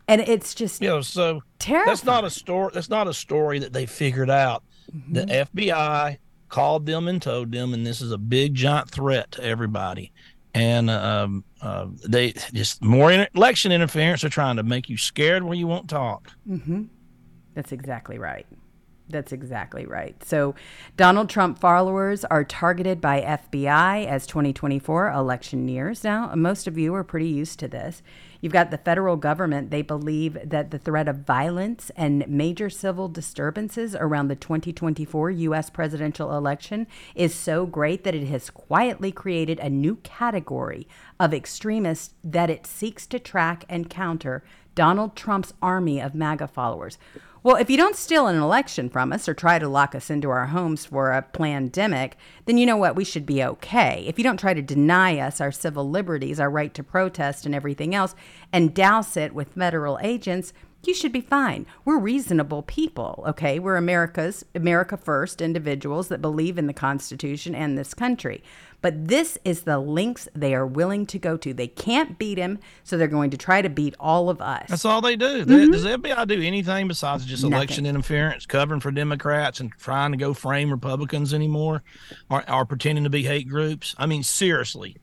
[0.08, 3.60] and it's just you know so terrible that's not a story that's not a story
[3.60, 5.12] that they figured out mm-hmm.
[5.12, 5.22] the
[5.54, 10.12] fbi called them and told them and this is a big giant threat to everybody
[10.54, 15.54] and um, uh, they just more election interference are trying to make you scared where
[15.54, 16.82] you won't talk mm-hmm.
[17.54, 18.46] that's exactly right
[19.08, 20.22] that's exactly right.
[20.22, 20.54] So,
[20.96, 26.04] Donald Trump followers are targeted by FBI as 2024 election nears.
[26.04, 28.02] Now, most of you are pretty used to this.
[28.40, 29.70] You've got the federal government.
[29.70, 35.70] They believe that the threat of violence and major civil disturbances around the 2024 U.S.
[35.70, 40.86] presidential election is so great that it has quietly created a new category
[41.18, 44.44] of extremists that it seeks to track and counter
[44.76, 46.98] Donald Trump's army of MAGA followers.
[47.44, 50.28] Well, if you don't steal an election from us or try to lock us into
[50.28, 52.96] our homes for a pandemic, then you know what?
[52.96, 54.04] We should be okay.
[54.08, 57.54] If you don't try to deny us our civil liberties, our right to protest, and
[57.54, 58.16] everything else,
[58.52, 60.52] and douse it with federal agents,
[60.84, 61.66] you should be fine.
[61.84, 63.58] We're reasonable people, okay?
[63.58, 68.42] We're America's America first individuals that believe in the Constitution and this country.
[68.80, 71.52] But this is the links they are willing to go to.
[71.52, 74.66] They can't beat him, so they're going to try to beat all of us.
[74.68, 75.44] That's all they do.
[75.44, 75.72] Mm-hmm.
[75.72, 77.96] Does the FBI do anything besides just election Nothing.
[77.96, 81.82] interference, covering for Democrats and trying to go frame Republicans anymore,
[82.30, 83.96] or, or pretending to be hate groups?
[83.98, 84.96] I mean, seriously,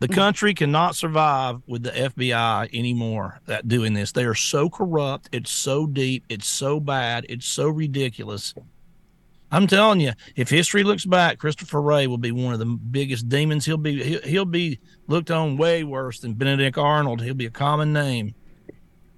[0.00, 0.14] the Mm.
[0.14, 4.12] country cannot survive with the FBI anymore that doing this.
[4.12, 5.28] They are so corrupt.
[5.30, 6.24] It's so deep.
[6.28, 7.24] It's so bad.
[7.28, 8.54] It's so ridiculous.
[9.52, 13.28] I'm telling you, if history looks back, Christopher Wray will be one of the biggest
[13.28, 13.64] demons.
[13.66, 17.20] He'll be he'll, he'll be looked on way worse than Benedict Arnold.
[17.22, 18.34] He'll be a common name.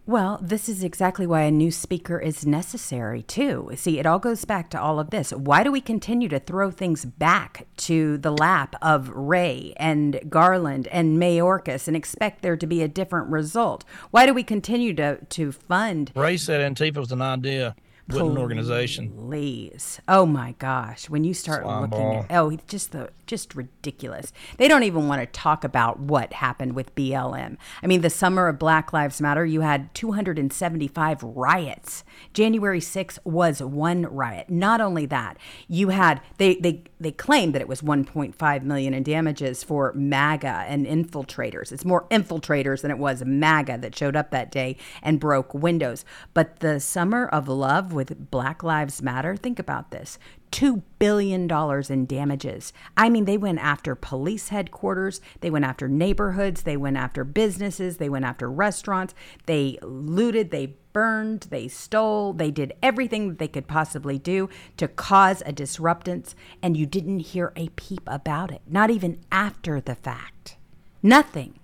[0.04, 3.70] Well, this is exactly why a new speaker is necessary, too.
[3.76, 5.30] See, it all goes back to all of this.
[5.30, 10.88] Why do we continue to throw things back to the lap of Wray and Garland
[10.88, 13.84] and Mayorkas and expect there to be a different result?
[14.10, 17.76] Why do we continue to, to fund Wray said Antifa was an idea,
[18.12, 19.12] wasn't an organization.
[19.16, 20.00] Please.
[20.08, 21.08] Oh my gosh.
[21.08, 22.26] When you start Slime looking ball.
[22.28, 24.32] at oh just the just ridiculous.
[24.58, 27.56] They don't even want to talk about what happened with BLM.
[27.82, 32.04] I mean the summer of Black Lives Matter you had 275 riots.
[32.34, 34.50] January 6th was one riot.
[34.50, 39.02] Not only that, you had they they they claimed that it was 1.5 million in
[39.02, 41.72] damages for MAGA and infiltrators.
[41.72, 46.04] It's more infiltrators than it was MAGA that showed up that day and broke windows.
[46.34, 50.18] But the summer of love with Black Lives Matter, think about this.
[50.50, 51.50] $2 billion
[51.90, 52.72] in damages.
[52.96, 57.96] I mean, they went after police headquarters, they went after neighborhoods, they went after businesses,
[57.96, 59.14] they went after restaurants,
[59.46, 65.42] they looted, they burned, they stole, they did everything they could possibly do to cause
[65.46, 70.58] a disruptance, and you didn't hear a peep about it, not even after the fact.
[71.02, 71.58] Nothing.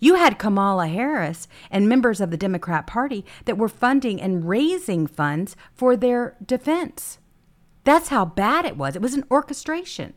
[0.00, 5.06] You had Kamala Harris and members of the Democrat Party that were funding and raising
[5.06, 7.18] funds for their defense.
[7.84, 8.96] That's how bad it was.
[8.96, 10.14] It was an orchestration.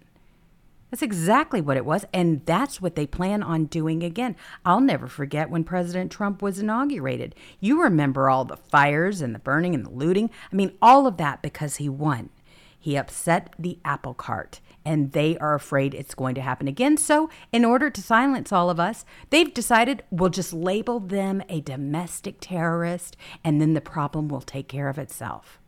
[0.89, 2.05] That's exactly what it was.
[2.13, 4.35] And that's what they plan on doing again.
[4.65, 7.33] I'll never forget when President Trump was inaugurated.
[7.61, 10.29] You remember all the fires and the burning and the looting.
[10.51, 12.29] I mean, all of that because he won.
[12.77, 16.97] He upset the apple cart, and they are afraid it's going to happen again.
[16.97, 21.61] So, in order to silence all of us, they've decided we'll just label them a
[21.61, 25.59] domestic terrorist, and then the problem will take care of itself.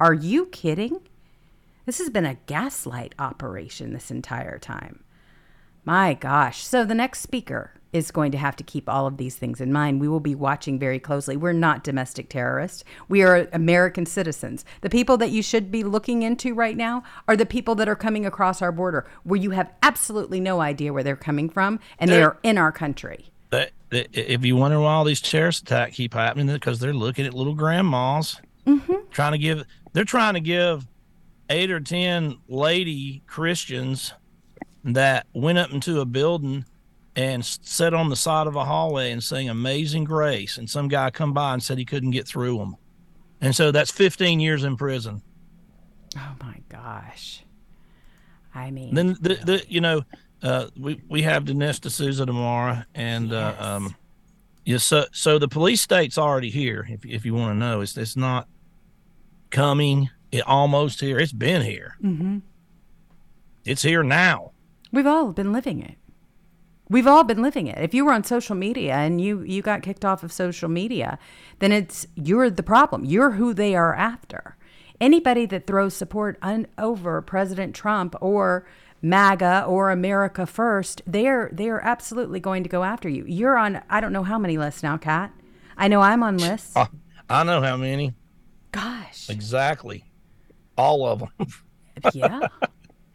[0.00, 1.00] Are you kidding?
[1.86, 5.04] This has been a gaslight operation this entire time.
[5.84, 6.64] My gosh.
[6.64, 9.72] So the next speaker is going to have to keep all of these things in
[9.72, 10.00] mind.
[10.00, 11.36] We will be watching very closely.
[11.36, 12.84] We're not domestic terrorists.
[13.08, 14.64] We are American citizens.
[14.82, 17.96] The people that you should be looking into right now are the people that are
[17.96, 22.10] coming across our border where you have absolutely no idea where they're coming from and
[22.10, 23.30] they They're- in our country.
[23.92, 27.54] If you wonder why all these terrorist attacks keep happening, because they're looking at little
[27.54, 28.94] grandmas, mm-hmm.
[29.10, 29.64] trying to give.
[29.92, 30.86] They're trying to give
[31.48, 34.12] eight or ten lady Christians
[34.82, 36.64] that went up into a building
[37.16, 40.86] and s- sat on the side of a hallway and sang "Amazing Grace," and some
[40.88, 42.76] guy come by and said he couldn't get through them,
[43.40, 45.22] and so that's 15 years in prison.
[46.16, 47.42] Oh my gosh.
[48.54, 50.02] I mean, Then the, the you know
[50.42, 53.64] uh, we we have Dinesh D'Souza tomorrow, and uh, Yes.
[53.66, 53.96] um,
[54.64, 56.86] yeah, so so the police state's already here.
[56.88, 58.48] If if you want to know, it's it's not
[59.50, 60.10] coming.
[60.32, 61.18] It almost here.
[61.18, 61.96] It's been here.
[62.02, 62.38] Mm-hmm.
[63.64, 64.52] It's here now.
[64.92, 65.96] We've all been living it.
[66.88, 67.78] We've all been living it.
[67.78, 71.18] If you were on social media and you you got kicked off of social media,
[71.58, 73.04] then it's you're the problem.
[73.04, 74.56] You're who they are after.
[75.00, 78.66] Anybody that throws support un, over President Trump or
[79.02, 83.24] MAGA or America First, they're they're absolutely going to go after you.
[83.26, 85.32] You're on I don't know how many lists now, Kat.
[85.76, 86.76] I know I'm on lists.
[86.76, 86.86] Uh,
[87.28, 88.14] I know how many
[88.76, 90.04] Gosh, exactly.
[90.76, 91.30] All of them.
[92.12, 92.48] yeah.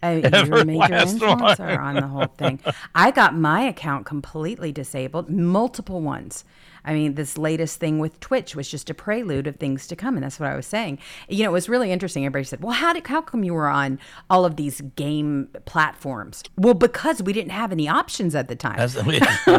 [0.03, 1.39] You're a major last one.
[1.39, 2.59] influencer on the whole thing.
[2.95, 6.43] I got my account completely disabled, multiple ones.
[6.83, 10.15] I mean, this latest thing with Twitch was just a prelude of things to come,
[10.15, 10.97] and that's what I was saying.
[11.29, 12.25] You know, it was really interesting.
[12.25, 16.43] Everybody said, "Well, how did how come you were on all of these game platforms?"
[16.57, 18.77] Well, because we didn't have any options at the time.
[18.77, 18.95] That's,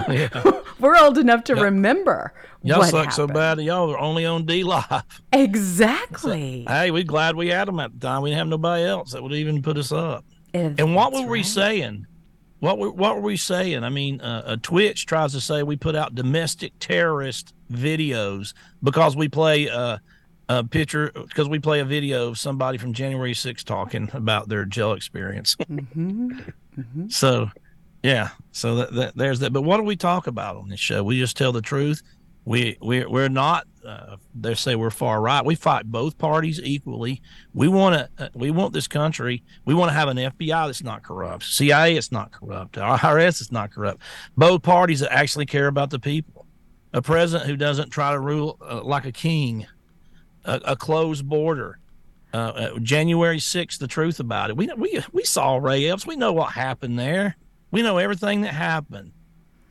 [0.08, 0.60] yeah.
[0.80, 2.32] we're old enough to remember.
[2.62, 3.60] Y'all suck so bad.
[3.60, 5.02] Y'all are only on DLive.
[5.32, 6.64] Exactly.
[6.68, 8.22] Hey, we're glad we had them at the time.
[8.22, 10.24] We didn't have nobody else that would even put us up.
[10.52, 12.06] If And what were we saying?
[12.60, 13.82] What were what were we saying?
[13.82, 19.16] I mean, uh, uh, Twitch tries to say we put out domestic terrorist videos because
[19.16, 19.98] we play uh,
[20.48, 24.64] a picture because we play a video of somebody from January 6th talking about their
[24.64, 25.56] jail experience.
[27.08, 27.50] So,
[28.02, 29.52] yeah, so that, that, there's that.
[29.52, 31.02] But what do we talk about on this show?
[31.02, 32.02] We just tell the truth.
[32.44, 35.44] We we we're not uh, they say we're far right.
[35.44, 37.20] We fight both parties equally.
[37.54, 38.24] We want to.
[38.24, 39.42] Uh, we want this country.
[39.64, 43.52] We want to have an FBI that's not corrupt, CIA that's not corrupt, IRS that's
[43.52, 44.00] not corrupt.
[44.36, 46.46] Both parties that actually care about the people.
[46.92, 49.66] A president who doesn't try to rule uh, like a king.
[50.44, 51.78] A, a closed border.
[52.34, 52.36] Uh,
[52.74, 54.56] uh, January 6th, the truth about it.
[54.56, 56.06] We we we saw Ray Epps.
[56.06, 57.36] We know what happened there.
[57.70, 59.12] We know everything that happened.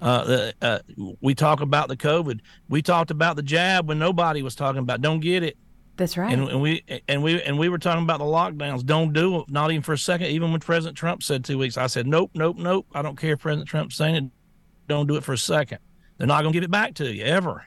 [0.02, 0.80] Uh, uh,
[1.22, 2.40] we talk about the COVID.
[2.70, 5.02] We talked about the jab when nobody was talking about.
[5.02, 5.58] Don't get it.
[5.98, 6.34] That's right.
[6.34, 8.84] And, and, we and we and we were talking about the lockdowns.
[8.86, 9.52] Don't do it.
[9.52, 10.28] Not even for a second.
[10.28, 12.88] Even when President Trump said two weeks, I said nope, nope, nope.
[12.94, 14.24] I don't care if President Trump's saying it.
[14.88, 15.78] Don't do it for a second.
[16.18, 17.66] They're not going to give it back to you ever.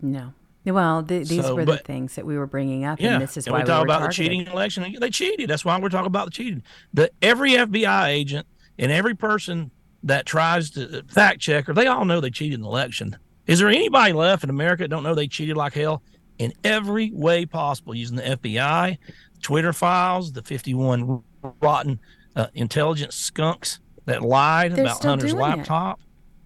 [0.00, 0.34] No.
[0.64, 3.22] Well, th- these So, were but- the things that we were bringing up, Yeah, and
[3.22, 4.24] this is and why we talk were about targeted.
[4.26, 4.96] the cheating election.
[5.00, 5.48] They cheated.
[5.50, 6.62] That's why we're talking about the cheating.
[6.94, 8.46] The every FBI agent
[8.78, 9.70] and every person
[10.04, 13.16] that tries to fact checker, they all know they cheated in the election.
[13.46, 16.02] Is there anybody left in America that don't know they cheated like hell
[16.38, 18.98] in every way possible using the FBI,
[19.42, 21.22] Twitter files, the 51
[21.60, 22.00] rotten
[22.36, 26.00] uh, intelligence skunks that lied They're about Hunter's laptop?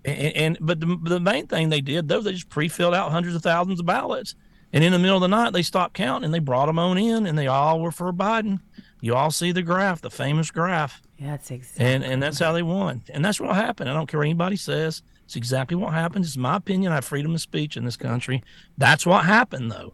[0.05, 3.35] And, and but the, the main thing they did though they just pre-filled out hundreds
[3.35, 4.37] of thousands of ballots
[4.73, 6.97] and in the middle of the night they stopped counting and they brought them on
[6.97, 8.61] in and they all were for biden
[9.00, 11.02] you all see the graph the famous graph.
[11.18, 11.85] Yeah, that's exactly.
[11.85, 13.02] and and that's how they won.
[13.11, 13.90] And that's what happened.
[13.90, 15.02] I don't care what anybody says.
[15.24, 16.24] It's exactly what happened.
[16.24, 16.92] It's my opinion.
[16.92, 18.42] I have freedom of speech in this country.
[18.78, 19.92] That's what happened though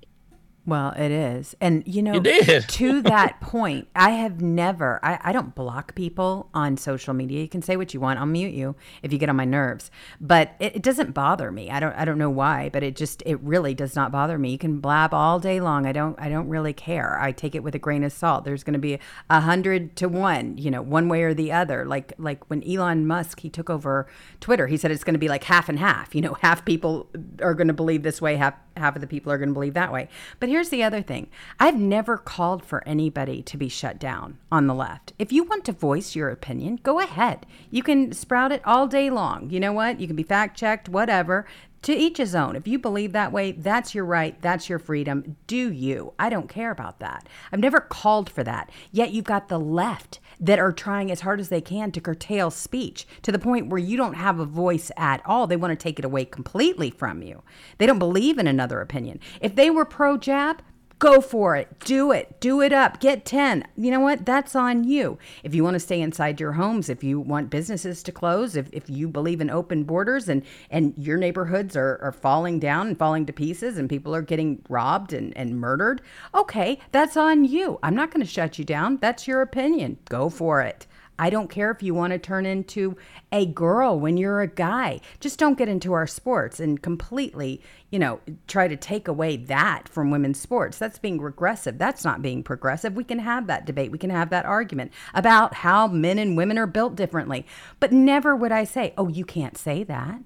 [0.64, 1.56] Well, it is.
[1.60, 2.20] And, you know, You
[2.68, 7.40] to that point, I have never, I, I don't block people on social media.
[7.40, 8.20] You can say what you want.
[8.20, 9.90] I'll mute you if you get on my nerves.
[10.20, 11.68] But it, it doesn't bother me.
[11.68, 14.52] I don't, I don't know why, but it just, it really does not bother me.
[14.52, 15.84] You can blab all day long.
[15.84, 17.18] I don't, I don't really care.
[17.20, 18.44] I take it with a grain of salt.
[18.44, 21.84] There's going to be a hundred to one, you know, one way or the other.
[21.84, 24.06] Like, like when Elon Musk, he took over
[24.38, 27.08] Twitter, he said it's going to be like half and half, you know, half people
[27.40, 29.74] are going to believe this way, half, half of the people are going to believe
[29.74, 30.08] that way.
[30.38, 34.66] But here's the other thing I've never called for anybody to be shut down on
[34.66, 35.14] the left.
[35.18, 37.46] If you want to voice your opinion, go ahead.
[37.70, 39.48] You can sprout it all day long.
[39.48, 39.98] You know what?
[39.98, 41.46] You can be fact checked, whatever.
[41.82, 42.54] To each his own.
[42.54, 44.40] If you believe that way, that's your right.
[44.40, 45.36] That's your freedom.
[45.48, 46.12] Do you?
[46.16, 47.28] I don't care about that.
[47.50, 48.70] I've never called for that.
[48.92, 52.52] Yet you've got the left that are trying as hard as they can to curtail
[52.52, 55.48] speech to the point where you don't have a voice at all.
[55.48, 57.42] They want to take it away completely from you.
[57.78, 59.18] They don't believe in another opinion.
[59.40, 60.62] If they were pro jab,
[61.02, 61.80] Go for it.
[61.80, 62.38] Do it.
[62.38, 63.00] Do it up.
[63.00, 63.66] Get 10.
[63.76, 64.24] You know what?
[64.24, 65.18] That's on you.
[65.42, 68.68] If you want to stay inside your homes, if you want businesses to close, if,
[68.70, 72.96] if you believe in open borders and, and your neighborhoods are, are falling down and
[72.96, 76.02] falling to pieces and people are getting robbed and, and murdered,
[76.36, 77.80] okay, that's on you.
[77.82, 78.98] I'm not going to shut you down.
[78.98, 79.98] That's your opinion.
[80.08, 80.86] Go for it.
[81.22, 82.96] I don't care if you want to turn into
[83.30, 85.00] a girl when you're a guy.
[85.20, 89.88] Just don't get into our sports and completely, you know, try to take away that
[89.88, 90.78] from women's sports.
[90.78, 91.78] That's being regressive.
[91.78, 92.94] That's not being progressive.
[92.96, 93.92] We can have that debate.
[93.92, 97.46] We can have that argument about how men and women are built differently.
[97.78, 100.20] But never would I say, "Oh, you can't say that."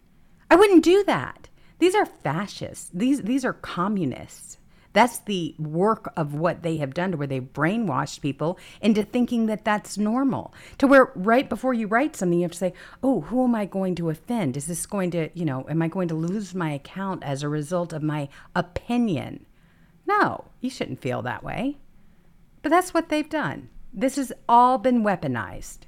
[0.51, 1.51] I wouldn't do that.
[1.79, 2.91] These are fascists.
[2.95, 4.57] These these are communists.
[4.97, 9.45] That's the work of what they have done to where they've brainwashed people into thinking
[9.45, 10.55] that that's normal.
[10.79, 13.67] To where right before you write something, you have to say, oh, who am I
[13.67, 14.57] going to offend?
[14.57, 17.49] Is this going to, you know, am I going to lose my account as a
[17.51, 19.45] result of my opinion?
[20.07, 21.77] No, you shouldn't feel that way.
[22.63, 23.69] But that's what they've done.
[23.93, 25.81] This has all been weaponized.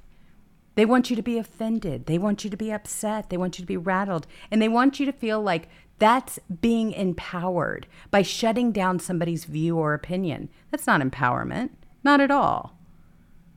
[0.75, 2.05] They want you to be offended.
[2.05, 3.31] They want you to be upset.
[3.31, 4.27] They want you to be rattled.
[4.51, 5.67] And they want you to feel like
[5.99, 10.49] that's being empowered by shutting down somebody's view or opinion.
[10.71, 11.71] That's not empowerment.
[12.03, 12.77] Not at all.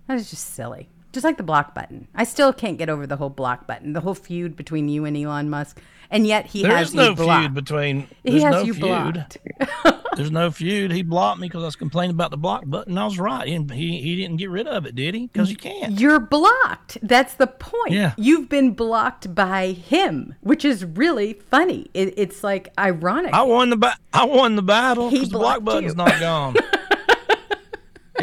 [0.09, 0.89] That is just silly.
[1.13, 2.09] Just like the block button.
[2.15, 5.17] I still can't get over the whole block button, the whole feud between you and
[5.17, 5.81] Elon Musk.
[6.13, 9.39] And yet he There has is no feud between he has no you feud blocked.
[10.17, 13.05] there's no feud he blocked me because i was complaining about the block button i
[13.07, 15.99] was right he, he, he didn't get rid of it did he because you can't
[15.99, 16.99] You're blocked.
[17.03, 17.93] That's the point.
[17.93, 18.13] Yeah.
[18.19, 21.91] You've been blocked by him, which is really funny.
[21.95, 23.33] It, it's like ironic.
[23.33, 25.97] I won the ba- I won the battle He because the block button's you.
[25.97, 26.57] not gone.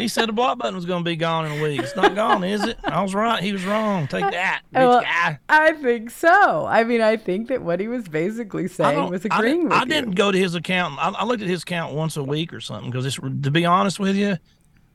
[0.00, 1.80] he said the block button was going to be gone in a week.
[1.80, 2.78] It's not gone, is it?
[2.84, 3.42] I was right.
[3.42, 4.06] He was wrong.
[4.08, 5.38] Take that, Well, guy.
[5.48, 6.66] I think so.
[6.66, 9.72] I mean, I think that what he was basically saying was I agreeing didn't, with
[9.78, 9.86] I you.
[9.86, 10.98] didn't go to his account.
[10.98, 13.98] I, I looked at his account once a week or something because, to be honest
[14.00, 14.36] with you,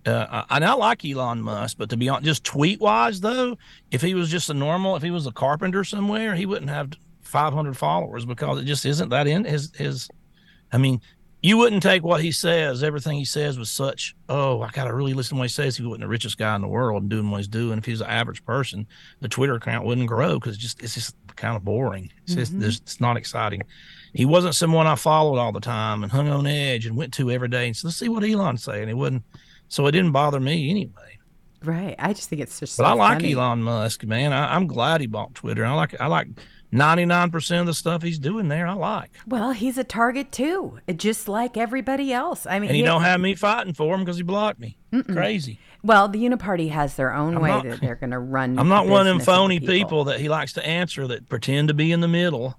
[0.06, 3.58] uh, I, I like Elon Musk, but to be honest, just tweet wise though,
[3.92, 6.92] if he was just a normal, if he was a carpenter somewhere, he wouldn't have
[7.22, 10.08] 500 followers because it just isn't that in his his.
[10.72, 11.02] I mean,
[11.46, 14.94] you wouldn't take what he says, everything he says was such, oh, I got to
[14.96, 15.78] really listen to what he says.
[15.78, 17.78] He wasn't the richest guy in the world and doing what he's doing.
[17.78, 18.88] If he was an average person,
[19.20, 22.12] the Twitter account wouldn't grow because it's just, it's just kind of boring.
[22.24, 22.64] It's just, Mhm.
[22.64, 23.62] it's not exciting.
[24.14, 27.30] He wasn't someone I followed all the time and hung on edge and went to
[27.30, 28.90] every day and said, let's see what Elon's saying.
[28.90, 29.24] It wouldn't,
[29.68, 31.20] so it didn't bother me anyway.
[31.64, 31.96] Right.
[32.00, 32.78] I just think it's just.
[32.78, 33.34] But so I like funny.
[33.34, 34.34] Elon Musk, man.
[34.34, 35.66] I, I'm glad he bought Twitter.
[35.66, 36.28] I like, I like
[36.76, 38.68] 99% of the stuff he's doing there.
[38.68, 39.12] I like.
[39.28, 42.46] Well, he's a target too, just like everybody else.
[42.46, 44.78] I mean, And he yeah, don't have me fighting for him because he blocked me.
[45.12, 45.60] Crazy.
[45.84, 48.58] Well, the Uniparty has their own I'm way not- that they're going to run.
[48.60, 49.74] I'm not one of them phony people.
[49.76, 50.04] people.
[50.06, 52.58] that he likes to answer that pretend to be in the middle.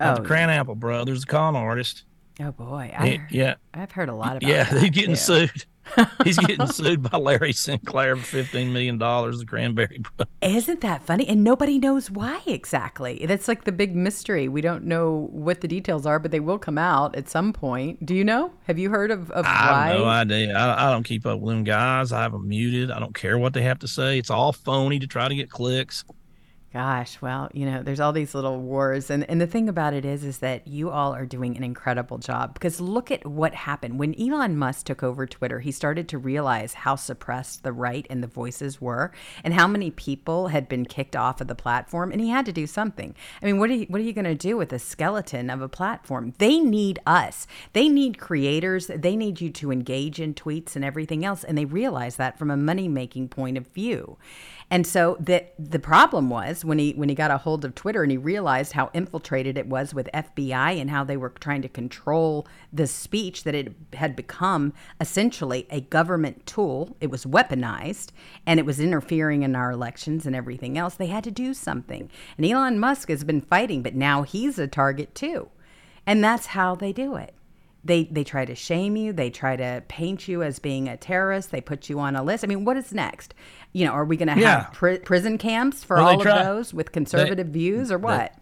[0.00, 2.04] Oh, the Cranapple brothers, the con artist.
[2.40, 4.42] oh boy, He- I, yeah, I've heard a lot about.
[4.42, 5.16] yeah, he's getting too.
[5.16, 5.64] sued.
[6.24, 9.38] He's getting sued by Larry Sinclair for fifteen million dollars.
[9.38, 10.34] The Cranberry Brothers.
[10.42, 11.26] Isn't that funny?
[11.28, 13.24] And nobody knows why exactly.
[13.26, 14.48] That's like the big mystery.
[14.48, 18.04] We don't know what the details are, but they will come out at some point.
[18.04, 18.52] Do you know?
[18.64, 19.86] Have you heard of, of I why?
[19.88, 20.56] have no idea.
[20.56, 22.12] I, I don't keep up with them guys.
[22.12, 22.90] I have them muted.
[22.90, 24.18] I don't care what they have to say.
[24.18, 26.04] It's all phony to try to get clicks.
[26.76, 30.04] Gosh, well, you know, there's all these little wars, and and the thing about it
[30.04, 33.98] is, is that you all are doing an incredible job because look at what happened
[33.98, 35.60] when Elon Musk took over Twitter.
[35.60, 39.10] He started to realize how suppressed the right and the voices were,
[39.42, 42.52] and how many people had been kicked off of the platform, and he had to
[42.52, 43.14] do something.
[43.40, 45.62] I mean, what are you, what are you going to do with a skeleton of
[45.62, 46.34] a platform?
[46.36, 47.46] They need us.
[47.72, 48.88] They need creators.
[48.88, 52.50] They need you to engage in tweets and everything else, and they realize that from
[52.50, 54.18] a money making point of view.
[54.70, 58.02] And so the the problem was when he when he got a hold of Twitter
[58.02, 61.68] and he realized how infiltrated it was with FBI and how they were trying to
[61.68, 66.96] control the speech that it had become essentially a government tool.
[67.00, 68.10] It was weaponized
[68.44, 70.94] and it was interfering in our elections and everything else.
[70.96, 72.10] They had to do something.
[72.36, 75.48] And Elon Musk has been fighting, but now he's a target too.
[76.04, 77.35] And that's how they do it.
[77.86, 79.12] They they try to shame you.
[79.12, 81.50] They try to paint you as being a terrorist.
[81.52, 82.42] They put you on a list.
[82.44, 83.34] I mean, what is next?
[83.72, 84.64] You know, are we going to Yeah.
[84.64, 88.34] have pri- prison camps for Well, all try- of those with conservative views or what?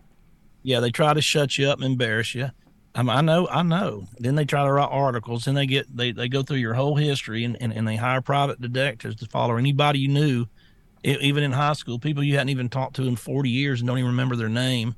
[0.63, 2.51] Yeah, they try to shut you up and embarrass you.
[2.95, 4.05] Um, I know, I know.
[4.19, 6.95] Then they try to write articles, and they get they, they go through your whole
[6.97, 10.47] history, and, and, and they hire private detectives to follow anybody you knew,
[11.03, 13.99] even in high school, people you hadn't even talked to in forty years and don't
[13.99, 14.95] even remember their name,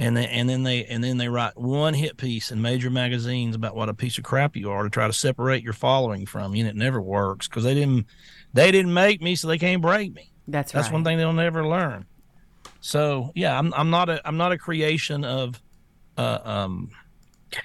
[0.00, 3.54] and then and then they and then they write one hit piece in major magazines
[3.54, 6.54] about what a piece of crap you are to try to separate your following from
[6.54, 8.06] you, and it never works because they didn't
[8.54, 10.32] they didn't make me, so they can't break me.
[10.48, 10.92] That's, That's right.
[10.94, 12.06] one thing they'll never learn.
[12.80, 15.60] So yeah, I'm I'm not a I'm not a creation of,
[16.16, 16.90] uh, um,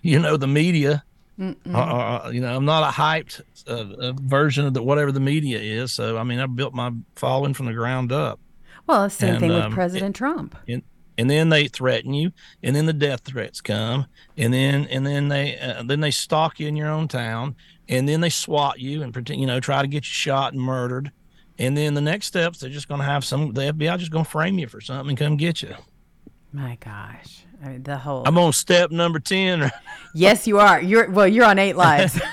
[0.01, 1.03] you know, the media.
[1.39, 5.19] Uh, uh, you know, I'm not a hyped uh, uh, version of the whatever the
[5.19, 5.91] media is.
[5.91, 8.39] So I mean, I built my following from the ground up,
[8.87, 10.55] Well, same and, thing with um, President Trump.
[10.67, 10.81] and
[11.17, 12.31] and then they threaten you,
[12.63, 14.07] and then the death threats come,
[14.37, 17.55] and then and then they uh, then they stalk you in your own town,
[17.87, 20.61] and then they swat you and pretend you know try to get you shot and
[20.61, 21.11] murdered.
[21.57, 23.53] And then the next steps, they're just going to have some.
[23.53, 25.73] The FBI just going to frame you for something and come get you.
[26.51, 28.23] My gosh, I mean, the whole.
[28.25, 29.71] I'm on step number 10.
[30.13, 30.81] yes, you are.
[30.81, 31.27] You're well.
[31.27, 32.19] You're on eight lives.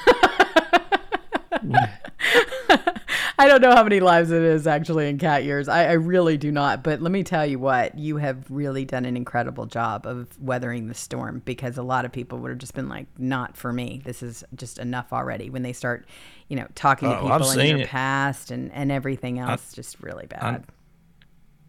[3.39, 5.69] I don't know how many lives it is actually in cat years.
[5.69, 6.83] I, I really do not.
[6.83, 10.89] But let me tell you what, you have really done an incredible job of weathering
[10.89, 14.03] the storm because a lot of people would have just been like, not for me.
[14.05, 15.51] This is just enough already.
[15.51, 16.07] When they start,
[16.49, 17.89] you know, talking to Oh, I've people in seen your it.
[17.89, 20.65] past and, and everything else, just really bad.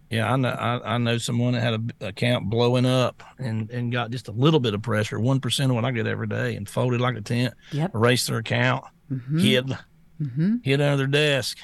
[0.10, 0.50] Yeah, I know.
[0.50, 4.28] I, I know someone that had a b- account blowing up and, and got just
[4.28, 7.02] a little bit of pressure, one percent of what I get every day, and folded
[7.02, 7.56] like a tent.
[7.72, 7.96] Yep.
[7.96, 9.40] Erased their account, mm-hmm.
[9.40, 9.76] hid,
[10.24, 10.56] Mm-hmm.
[10.64, 11.58] hid under their desk.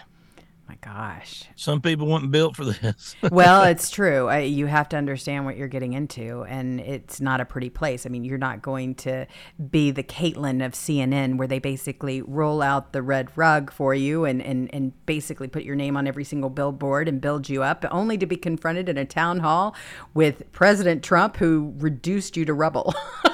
[0.70, 1.46] My gosh.
[1.56, 3.16] Some people weren't built for this.
[3.32, 4.28] well, it's true.
[4.28, 8.06] I, you have to understand what you're getting into, and it's not a pretty place.
[8.06, 9.26] I mean, you're not going to
[9.72, 14.26] be the Caitlyn of CNN, where they basically roll out the red rug for you
[14.26, 17.84] and, and, and basically put your name on every single billboard and build you up,
[17.90, 19.76] only to be confronted in a town hall
[20.14, 22.94] with President Trump, who reduced you to rubble.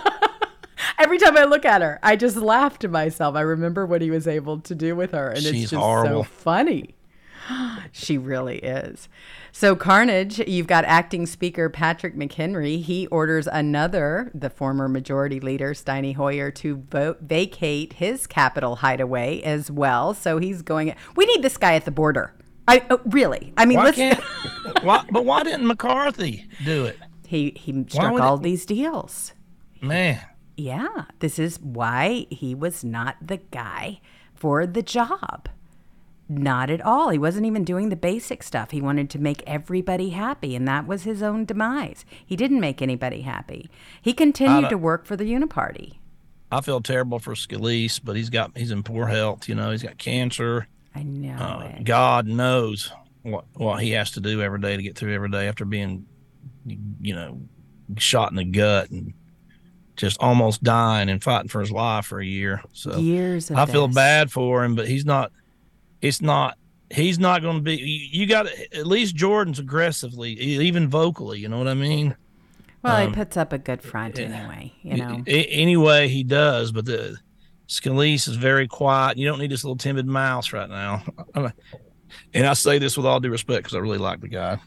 [0.98, 3.36] Every time I look at her, I just laugh to myself.
[3.36, 6.24] I remember what he was able to do with her, and it's just horrible.
[6.24, 6.96] so funny.
[7.92, 9.08] She really is.
[9.52, 12.82] So, Carnage, you've got acting speaker Patrick McHenry.
[12.82, 19.42] He orders another, the former majority leader, Steny Hoyer, to vote, vacate his capital hideaway
[19.44, 20.14] as well.
[20.14, 22.34] So, he's going, we need this guy at the border.
[22.68, 24.22] I oh, really, I mean, why let's.
[24.84, 26.98] why, but why didn't McCarthy do it?
[27.28, 29.34] he he struck all it- these deals.
[29.82, 30.20] Man,
[30.58, 34.00] Yeah, this is why he was not the guy
[34.34, 35.50] for the job.
[36.28, 37.10] Not at all.
[37.10, 38.72] He wasn't even doing the basic stuff.
[38.72, 42.04] He wanted to make everybody happy, and that was his own demise.
[42.26, 43.70] He didn't make anybody happy.
[44.02, 46.00] He continued to work for the Uniparty.
[46.52, 49.48] I feel terrible for Scalise, but he's got he's in poor health.
[49.48, 50.68] You know, he's got cancer.
[50.96, 51.80] I know Uh.
[51.84, 52.92] God knows
[53.22, 56.06] what what he has to do every day to get through every day after being,
[57.02, 57.40] you know,
[57.98, 59.14] shot in the gut and
[59.96, 62.62] just almost dying and fighting for his life for a year.
[62.74, 63.96] So Years I feel this.
[63.96, 65.32] bad for him, but he's not.
[66.02, 66.58] It's not.
[66.92, 67.76] He's not going to be.
[67.76, 71.40] You, you got at least Jordan's aggressively, even vocally.
[71.40, 72.16] You know what I mean?
[72.84, 74.72] Well, um, he puts up a good front anyway.
[74.84, 75.24] You know.
[75.26, 77.18] Anyway, he does, but the
[77.68, 79.18] Scalise is very quiet.
[79.18, 81.04] You don't need this little timid mouse right now.
[82.34, 84.60] And I say this with all due respect because I really like the guy.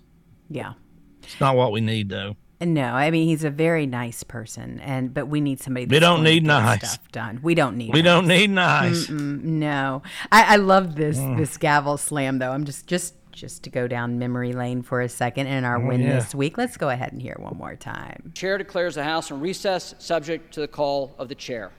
[0.50, 0.74] Yeah.
[1.22, 2.36] It's not what we need, though.
[2.60, 5.86] No, I mean he's a very nice person, and but we need somebody.
[5.86, 6.90] We That's don't need get nice.
[6.92, 7.38] stuff done.
[7.40, 7.92] We don't need.
[7.94, 8.04] We nice.
[8.04, 9.06] don't need nice.
[9.06, 10.02] Mm, no,
[10.32, 11.36] I, I love this Mm.
[11.36, 12.50] this gavel slam though.
[12.50, 16.02] I'm just just just to go down memory lane for a second in our win
[16.02, 16.14] Oh, yeah.
[16.14, 16.58] this week.
[16.58, 18.32] Let's go ahead and hear it one more time.
[18.34, 21.70] Chair declares the House in recess, subject to the call of the chair.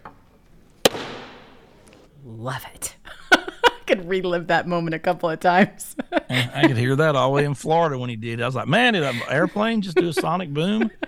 [2.25, 2.95] Love it.
[3.89, 5.95] I could relive that moment a couple of times.
[6.29, 8.39] I could hear that all the way in Florida when he did.
[8.39, 8.43] it.
[8.43, 10.91] I was like, man, did an airplane just do a sonic boom?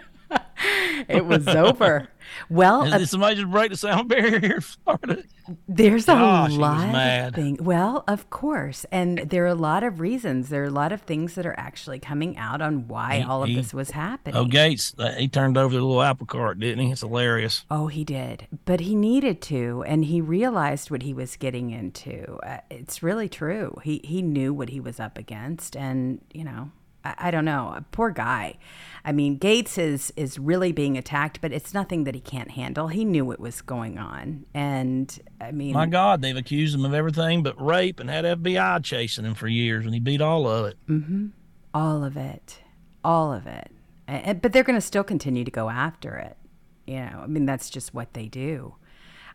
[1.09, 2.07] it was over.
[2.49, 5.23] Well, uh, Did somebody just break the sound barrier here in Florida?
[5.67, 7.59] There's a Gosh, lot of things.
[7.59, 10.47] Well, of course, and there are a lot of reasons.
[10.49, 13.43] There are a lot of things that are actually coming out on why He- all
[13.43, 14.35] of he- this was happening.
[14.37, 16.91] Oh, Gaetz, uh, he turned over the little apple cart, didn't he?
[16.91, 17.65] It's hilarious.
[17.69, 18.47] Oh, he did.
[18.65, 22.37] But he needed to, and he realized what he was getting into.
[22.45, 23.75] Uh, it's really true.
[23.83, 26.71] He he knew what he was up against, and you know,
[27.03, 27.83] I, I don't know.
[27.91, 28.57] Poor guy.
[29.03, 32.87] I mean, Gaetz is is really being attacked, but it's nothing that he can't handle.
[32.89, 36.93] He knew what was going on, and I mean, My God, they've accused him of
[36.93, 40.67] everything but rape and had FBI chasing him for years, and he beat all of
[40.67, 40.77] it.
[40.87, 41.27] Mm-hmm.
[41.73, 42.59] all of it,
[43.03, 43.71] all of it.
[44.07, 46.37] A- a- but they're going to still continue to go after it.
[46.85, 48.75] You know, I mean, that's just what they do.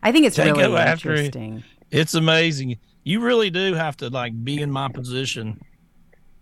[0.03, 1.25] I think it's They really after it.
[1.25, 1.63] interesting.
[1.91, 2.77] It's amazing.
[3.03, 5.59] You really do have to like be in my position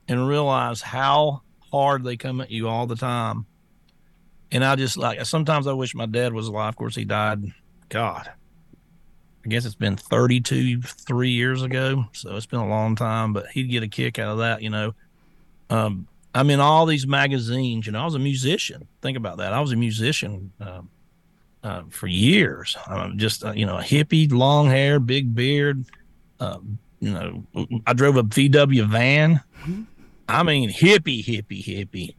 [0.07, 1.41] and realize how
[1.71, 3.45] hard they come at you all the time.
[4.51, 6.69] And I just like sometimes I wish my dad was alive.
[6.69, 7.43] Of course, he died.
[7.89, 8.31] God,
[9.45, 12.05] I guess it's been 32, three years ago.
[12.13, 14.69] So it's been a long time, but he'd get a kick out of that, you
[14.69, 14.93] know.
[15.69, 17.85] Um, I'm in all these magazines.
[17.85, 18.87] You know, I was a musician.
[19.01, 19.53] Think about that.
[19.53, 20.89] I was a musician um,
[21.63, 22.75] uh, for years.
[22.87, 25.85] I'm just, uh, you know, a hippie, long hair, big beard.
[26.39, 27.45] Um, you know,
[27.85, 29.41] I drove a VW van.
[30.27, 32.15] I mean, hippie, hippie, hippie.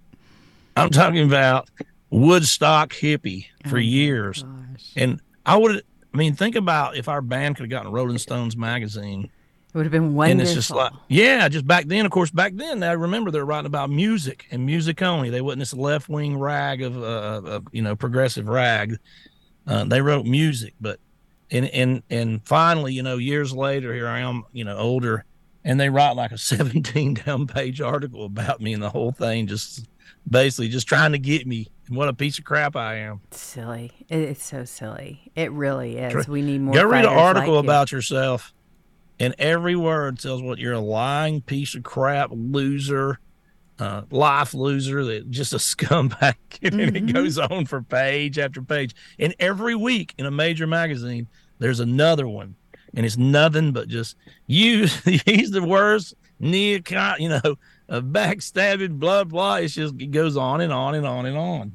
[0.77, 1.69] I'm talking about
[2.11, 4.45] Woodstock hippie for years.
[4.95, 5.83] And I would,
[6.13, 9.31] I mean, think about if our band could have gotten Rolling Stones magazine.
[9.69, 10.31] It would have been wonderful.
[10.31, 13.45] And it's just like, yeah, just back then, of course, back then, I remember they're
[13.45, 15.29] writing about music and music only.
[15.29, 18.99] They wasn't this left wing rag of, uh, of, you know, progressive rag.
[19.67, 21.01] Uh, they wrote music, but,
[21.51, 25.25] and, and, and finally, you know, years later, here I am, you know, older,
[25.67, 29.47] and they write like a 17 down page article about me and the whole thing,
[29.47, 29.85] just
[30.29, 31.69] basically just trying to get me.
[31.89, 33.21] And what a piece of crap I am.
[33.31, 33.93] silly.
[34.09, 35.31] It's so silly.
[35.37, 36.27] It really is.
[36.27, 36.75] We need more.
[36.75, 37.69] Go read an article like you.
[37.69, 38.53] about yourself,
[39.21, 43.19] and every word tells what you're a lying piece of crap, loser,
[43.79, 46.35] uh, life loser, that just a scumbag.
[46.63, 46.97] and Mm-hmm.
[46.97, 48.95] it goes on for page after page.
[49.19, 52.57] And every week in a major magazine, there's another one,
[52.97, 54.17] and it's nothing but just
[54.47, 54.87] you.
[55.05, 56.15] He's the worst.
[56.39, 57.57] Nick, you know,
[57.89, 59.57] a backstabbing, blah blah.
[59.57, 61.73] It's just it goes on and on and on and on.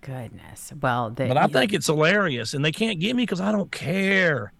[0.00, 0.72] Goodness.
[0.80, 3.70] Well, the, But I think it's hilarious, and they can't get me because I don't
[3.70, 4.52] care.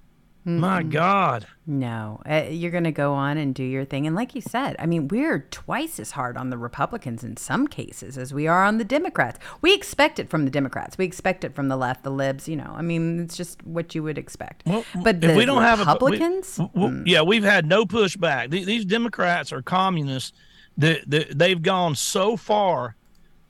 [0.45, 1.47] My God.
[1.67, 2.21] no.
[2.29, 4.87] Uh, you're going to go on and do your thing, and like you said, I
[4.87, 8.79] mean, we're twice as hard on the Republicans in some cases as we are on
[8.79, 9.39] the Democrats.
[9.61, 10.99] We expect it from the Democrats.
[10.99, 12.49] We expect it from the left, the libs.
[12.49, 14.65] You know, I mean, it's just what you would expect.
[14.67, 17.85] Well, but if the we don't have a- we- Republicans, w- yeah, we've had no
[17.85, 18.51] pushback.
[18.51, 20.33] These, these Democrats are communists.
[20.77, 22.97] They, they, they've gone so far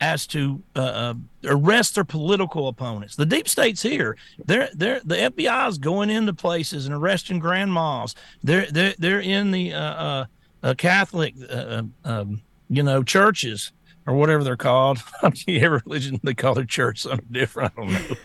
[0.02, 3.14] as to uh, uh, arrest their political opponents.
[3.14, 4.16] The deep state's here.
[4.44, 8.16] They're they're the FBI is going into places and arresting grandmas.
[8.42, 10.24] They're they're they're in the uh, uh,
[10.64, 13.70] uh, Catholic uh, um, you know churches
[14.04, 14.98] or whatever they're called.
[15.22, 17.72] Every religion they call their church something different.
[17.76, 18.16] I don't know.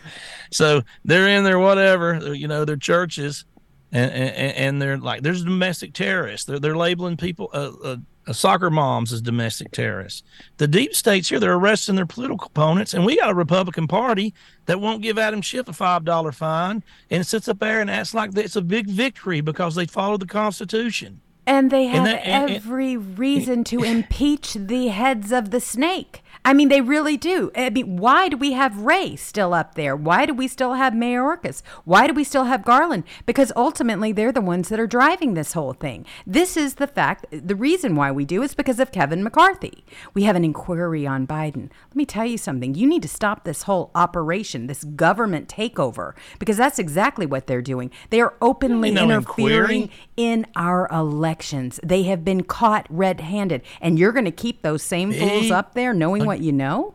[0.50, 3.44] so they're in their whatever you know their churches
[3.92, 6.44] and and, and they're like there's domestic terrorists.
[6.44, 7.96] They're they're labeling people uh, uh, uh,
[8.34, 10.22] soccer moms as domestic terrorists.
[10.58, 14.34] The deep states here they're arresting their political opponents, and we got a Republican Party
[14.66, 18.14] that won't give Adam Schiff a five dollar fine and sits up there and acts
[18.14, 21.20] like it's a big victory because they followed the Constitution.
[21.46, 26.22] And they have and and, every reason to impeach the heads of the snake.
[26.44, 27.50] I mean, they really do.
[27.56, 29.96] I mean, why do we have Wray still up there?
[29.96, 31.62] Why do we still have Mayorkas?
[31.84, 33.04] Why do we still have Garland?
[33.26, 36.06] Because ultimately, they're the ones that are driving this whole thing.
[36.26, 37.26] This is the fact.
[37.30, 39.84] The reason why we do is because of Kevin McCarthy.
[40.14, 41.70] We have an inquiry on Biden.
[41.88, 42.74] Let me tell you something.
[42.74, 47.62] You need to stop this whole operation, this government takeover, because that's exactly what they're
[47.62, 47.90] doing.
[48.10, 49.90] They are openly interfering inquiry?
[50.16, 51.80] in our elections.
[51.82, 53.62] They have been caught red handed.
[53.80, 56.94] And you're going to keep those same fools up there knowing what you know?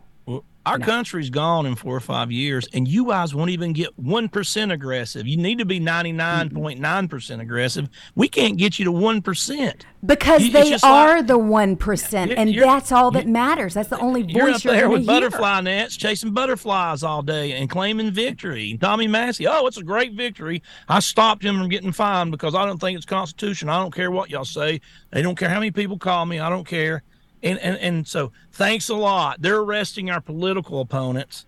[0.66, 0.86] Our no.
[0.86, 5.28] country's gone in four or five years, and you guys won't even get 1% aggressive.
[5.28, 7.90] You need to be 99.9% aggressive.
[8.16, 9.82] We can't get you to 1%.
[10.06, 13.74] Because you, they are like, the 1%, and that's all that matters.
[13.74, 15.08] That's the only voice you're, up you're there with hear.
[15.08, 18.78] butterfly nets, chasing butterflies all day and claiming victory.
[18.80, 20.64] Tommy Massie, oh, it's a great victory.
[20.88, 23.76] I stopped him from getting fined because I don't think it's constitutional.
[23.76, 24.80] I don't care what y'all say.
[25.12, 26.40] They don't care how many people call me.
[26.40, 27.04] I don't care.
[27.44, 29.42] And, and, and so thanks a lot.
[29.42, 31.46] They're arresting our political opponents.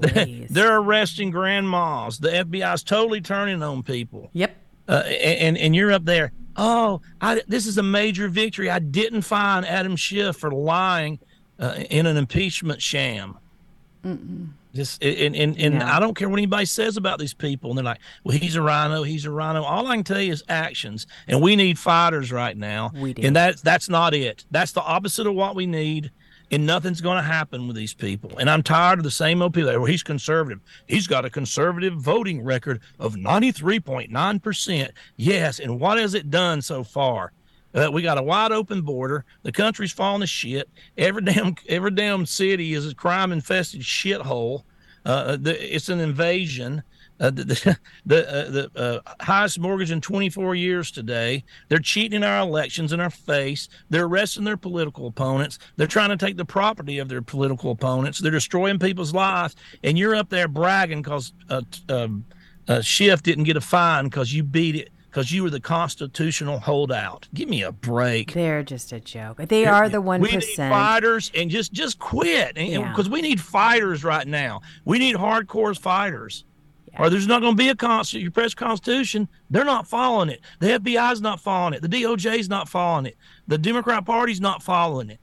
[0.00, 0.48] Please.
[0.50, 2.18] They're arresting grandmas.
[2.18, 4.30] The FBI's totally turning on people.
[4.32, 4.56] Yep.
[4.88, 6.32] Uh, and, and you're up there.
[6.56, 8.68] Oh, I, this is a major victory.
[8.68, 11.20] I didn't find Adam Schiff for lying
[11.60, 13.38] uh, in an impeachment sham.
[14.04, 14.48] Mm-mm.
[14.74, 15.96] Just and and, and yeah.
[15.96, 17.70] I don't care what anybody says about these people.
[17.70, 19.62] And they're like, "Well, he's a rhino, He's a rhino.
[19.62, 22.90] All I can tell you is actions, and we need fighters right now.
[22.94, 23.22] We do.
[23.22, 24.44] And that's that's not it.
[24.50, 26.10] That's the opposite of what we need.
[26.50, 28.38] And nothing's going to happen with these people.
[28.38, 29.70] And I'm tired of the same old people.
[29.70, 30.60] Well, he's conservative.
[30.86, 34.90] He's got a conservative voting record of 93.9%.
[35.16, 35.60] Yes.
[35.60, 37.32] And what has it done so far?
[37.74, 39.24] Uh, we got a wide open border.
[39.42, 40.68] The country's falling to shit.
[40.96, 44.62] Every damn every damn city is a crime infested shithole.
[45.04, 46.82] Uh, the, it's an invasion.
[47.20, 51.44] Uh, the the, the, uh, the uh, highest mortgage in 24 years today.
[51.68, 53.68] They're cheating in our elections in our face.
[53.90, 55.58] They're arresting their political opponents.
[55.76, 58.18] They're trying to take the property of their political opponents.
[58.18, 59.56] They're destroying people's lives.
[59.82, 62.24] And you're up there bragging because uh, um,
[62.68, 66.58] uh, Schiff didn't get a fine because you beat it because you were the constitutional
[66.58, 67.28] holdout.
[67.34, 68.32] Give me a break.
[68.32, 69.38] They're just a joke.
[69.38, 70.42] They are the one percent.
[70.42, 73.12] We need fighters, and just just quit, because yeah.
[73.12, 74.60] we need fighters right now.
[74.84, 76.44] We need hardcore fighters.
[76.92, 77.02] Yeah.
[77.02, 78.24] Or there's not going to be a constitution.
[78.24, 80.40] You press Constitution, they're not following it.
[80.58, 81.82] The FBI's not following it.
[81.82, 83.16] The DOJ's not following it.
[83.46, 85.20] The Democrat Party's not following it.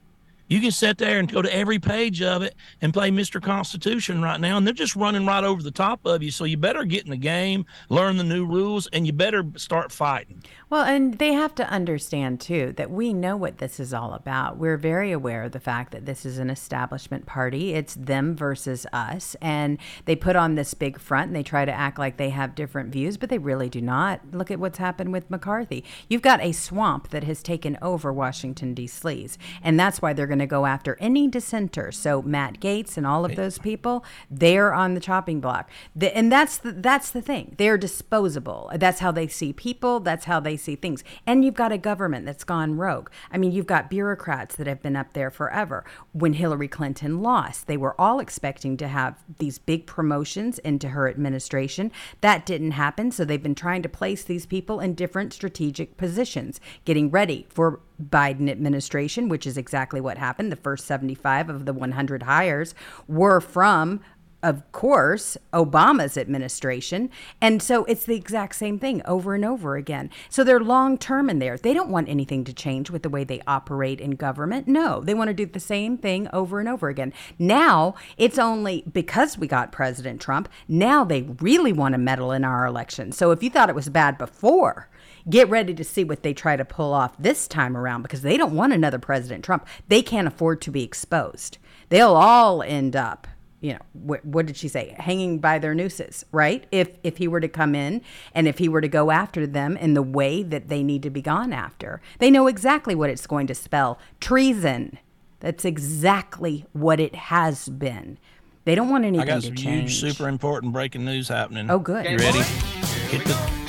[0.48, 3.42] You can sit there and go to every page of it and play Mr.
[3.42, 6.30] Constitution right now, and they're just running right over the top of you.
[6.30, 9.90] So you better get in the game, learn the new rules, and you better start
[9.90, 10.42] fighting.
[10.70, 14.56] Well, and they have to understand too that we know what this is all about.
[14.56, 17.74] We're very aware of the fact that this is an establishment party.
[17.74, 19.36] It's them versus us.
[19.40, 22.54] And they put on this big front and they try to act like they have
[22.54, 24.20] different views, but they really do not.
[24.32, 25.84] Look at what's happened with McCarthy.
[26.08, 29.30] You've got a swamp that has taken over Washington, D.C.
[29.62, 31.92] And that's why they're going to go after any dissenter.
[31.92, 35.70] So Matt Gaetz and all of those people, they're on the chopping block.
[35.94, 37.54] The, and that's the, that's the thing.
[37.58, 38.70] They're disposable.
[38.76, 40.00] That's how they see people.
[40.00, 41.04] That's how they see things.
[41.26, 43.10] And you've got a government that's gone rogue.
[43.30, 45.84] I mean, you've got bureaucrats that have been up there forever.
[46.12, 51.08] When Hillary Clinton lost, they were all expecting to have these big promotions into her
[51.08, 51.92] administration.
[52.20, 53.10] That didn't happen.
[53.10, 57.80] So they've been trying to place these people in different strategic positions, getting ready for
[58.02, 60.52] Biden administration, which is exactly what happened.
[60.52, 62.74] The first 75 of the 100 hires
[63.08, 64.00] were from
[64.46, 67.10] of course, Obama's administration.
[67.40, 70.08] And so it's the exact same thing over and over again.
[70.28, 71.56] So they're long term in there.
[71.56, 74.68] They don't want anything to change with the way they operate in government.
[74.68, 77.12] No, they want to do the same thing over and over again.
[77.40, 82.44] Now it's only because we got President Trump, now they really want to meddle in
[82.44, 83.10] our election.
[83.10, 84.88] So if you thought it was bad before,
[85.28, 88.36] get ready to see what they try to pull off this time around because they
[88.36, 89.66] don't want another President Trump.
[89.88, 91.58] They can't afford to be exposed.
[91.88, 93.26] They'll all end up
[93.60, 94.94] you know wh- what did she say?
[94.98, 96.66] Hanging by their nooses right?
[96.70, 98.02] If if he were to come in
[98.34, 101.10] and if he were to go after them in the way that they need to
[101.10, 103.98] be gone after they know exactly what it's going to spell.
[104.20, 104.98] Treason.
[105.40, 108.18] That's exactly what it has been.
[108.64, 110.00] They don't want anything I got some to change.
[110.00, 111.70] huge super important breaking news happening.
[111.70, 112.04] Oh good.
[112.04, 112.42] You ready?
[112.42, 113.65] Hit the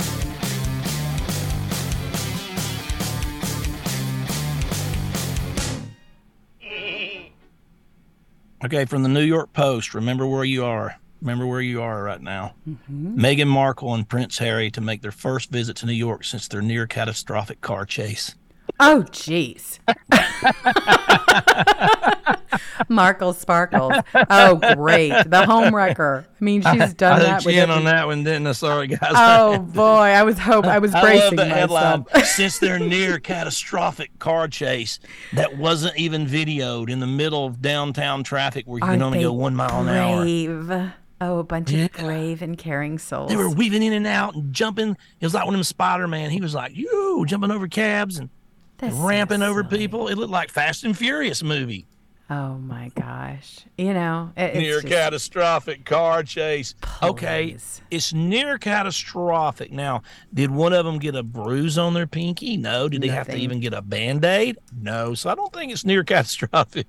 [8.64, 9.94] Okay, from the New York Post.
[9.94, 11.00] Remember where you are.
[11.22, 12.56] Remember where you are right now.
[12.68, 13.20] Mm-hmm.
[13.20, 16.62] Meghan Markle and Prince Harry to make their first visit to New York since their
[16.62, 18.36] near catastrophic car chase.
[18.80, 19.80] Oh, jeez.
[22.90, 23.94] Markle Sparkles.
[24.30, 25.10] Oh, great.
[25.30, 26.28] The home wrecker.
[26.40, 28.52] I mean, she's done I that hooked with you in on that one, didn't I?
[28.52, 29.14] Sorry, guys.
[29.16, 32.06] Oh boy, I was hope I was I bracing love the headline.
[32.14, 32.26] myself.
[32.28, 35.00] Since they're near catastrophic car chase
[35.34, 39.22] that wasn't even videoed in the middle of downtown traffic where you can Aren't only
[39.22, 40.22] go one mile an hour.
[40.22, 40.92] brave?
[41.20, 41.86] Oh, a bunch Yeah.
[41.86, 43.32] of brave and caring souls.
[43.32, 44.92] They were weaving in and out and jumping.
[45.20, 46.30] It was like one of them Spider Man.
[46.30, 48.30] He was like, you jumping over cabs and
[48.78, 49.78] That's so ramping over silly.
[49.80, 50.08] people.
[50.08, 51.86] It looked like Fast and Furious movie.
[52.30, 53.60] Oh my gosh.
[53.78, 56.76] You know, it, it's near just- catastrophic car chase.
[57.02, 57.56] Okay,
[57.90, 59.72] it's near catastrophic.
[59.72, 60.02] Now,
[60.34, 62.58] did one of them get a bruise on their pinky?
[62.58, 62.90] No.
[62.90, 64.58] Did they have to even get a band aid?
[64.78, 65.14] No.
[65.14, 66.88] So I don't think it's near catastrophic.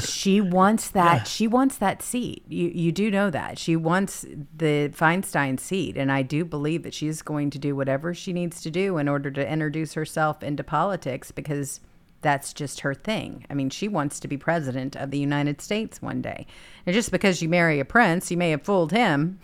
[0.00, 4.24] She wants that she wants that seat you you do know that she wants
[4.56, 8.60] the feinstein seat and i do believe that she's going to do whatever she needs
[8.60, 11.80] to do in order to introduce herself into politics because
[12.20, 16.02] that's just her thing i mean she wants to be president of the united states
[16.02, 16.46] one day
[16.84, 19.38] and just because you marry a prince you may have fooled him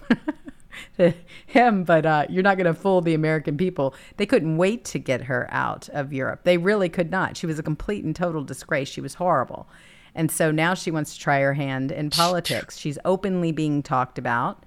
[1.46, 3.94] him, but uh, you're not going to fool the American people.
[4.16, 6.40] They couldn't wait to get her out of Europe.
[6.44, 7.36] They really could not.
[7.36, 8.88] She was a complete and total disgrace.
[8.88, 9.68] She was horrible.
[10.14, 12.78] And so now she wants to try her hand in politics.
[12.78, 14.64] She's openly being talked about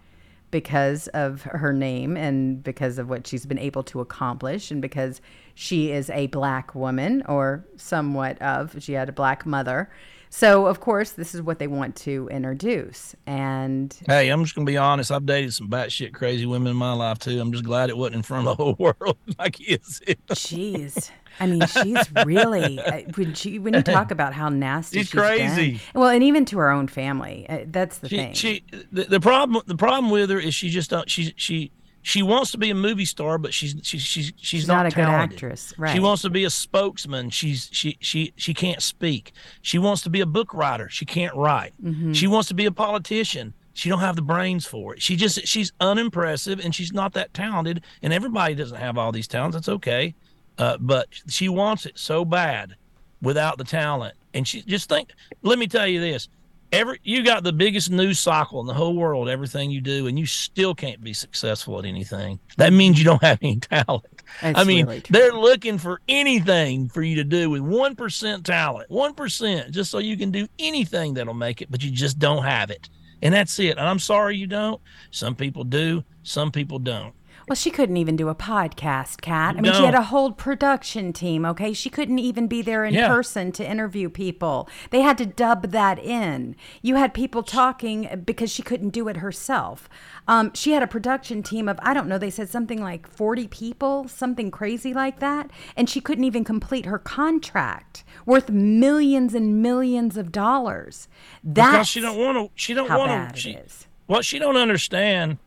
[0.52, 5.22] because of her name and because of what she's been able to accomplish and because
[5.56, 9.90] she is a black woman or somewhat of she had a black mother
[10.30, 14.66] so of course this is what they want to introduce and Hey, I'm just gonna
[14.66, 15.12] be honest.
[15.12, 17.40] I've dated some batshit crazy women in my life too.
[17.40, 20.02] I'm just glad it wasn't in front of the whole world like his.
[20.30, 21.12] Jeez.
[21.40, 25.12] I mean, she's really uh, when she when you talk about how nasty She's she's
[25.14, 25.80] been- crazy.
[25.94, 27.46] well, and even to her own family.
[27.50, 28.34] Uh, that's the She, thing.
[28.34, 31.10] she, the, the problem, the problem with her is she just don't.
[31.10, 31.72] She, she,
[32.02, 34.96] she wants to be a movie star, but she's, she's, she's, she's, not not, a
[34.96, 35.74] good actress.
[35.78, 35.92] Right.
[35.94, 37.32] She wants to be a spokesman.
[37.32, 39.34] She's, she, she, she can't speak.
[39.62, 40.88] She wants to be a book writer.
[40.90, 41.74] She can't write.
[41.84, 42.14] Mm-hmm.
[42.14, 43.54] She wants to be a politician.
[43.74, 45.02] She don't have the brains for it.
[45.02, 47.84] She just, she's unimpressive, and she's not that talented.
[48.02, 49.56] And everybody doesn't have all these talents.
[49.56, 50.16] That's okay.
[50.58, 52.76] Uh, but she wants it so bad
[53.22, 54.16] without the talent.
[54.34, 56.30] And she just think, let me tell you this.
[56.74, 60.20] Every you got the biggest news cycle in the whole world, everything you do, and
[60.20, 62.40] you still can't be successful at anything.
[62.58, 64.06] That means you don't have any talent.
[64.42, 68.46] It's I mean, really they're looking for anything for you to do with one percent
[68.46, 72.20] talent, one percent, just so you can do anything that'll make it, but you just
[72.20, 72.90] don't have it.
[73.22, 73.78] And that's it.
[73.78, 74.82] And I'm sorry you don't.
[75.12, 77.14] Some people do, some people don't.
[77.48, 79.56] Well, she couldn't even do a podcast, Kat.
[79.58, 81.46] I mean, she had a whole production team.
[81.46, 83.08] Okay, she couldn't even be there in Yeah.
[83.08, 84.68] person to interview people.
[84.90, 86.58] They had to dub that in.
[86.82, 89.88] You had people talking because she couldn't do it herself.
[90.28, 92.18] Um, she had a production team of I don't know.
[92.18, 96.86] They said something like forty people, something crazy like that, and she couldn't even complete
[96.86, 101.08] her contract worth millions and millions of dollars.
[101.46, 102.52] That's because she don't want to.
[102.56, 103.40] She don't want to.
[103.40, 103.88] She, it is.
[104.06, 105.38] what she don't understand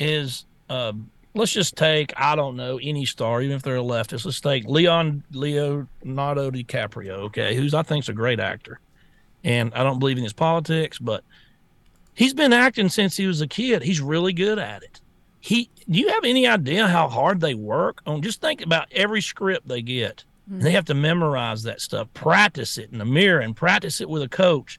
[0.00, 0.92] is uh,
[1.34, 4.24] let's just take I don't know any star, even if they're a leftist.
[4.24, 8.80] Let's take Leon Leonardo DiCaprio, okay, who's I think's a great actor,
[9.44, 11.24] and I don't believe in his politics, but
[12.14, 13.82] he's been acting since he was a kid.
[13.82, 15.00] He's really good at it.
[15.40, 18.22] He, do you have any idea how hard they work on?
[18.22, 20.24] Just think about every script they get.
[20.48, 24.08] And they have to memorize that stuff, practice it in the mirror, and practice it
[24.08, 24.78] with a coach.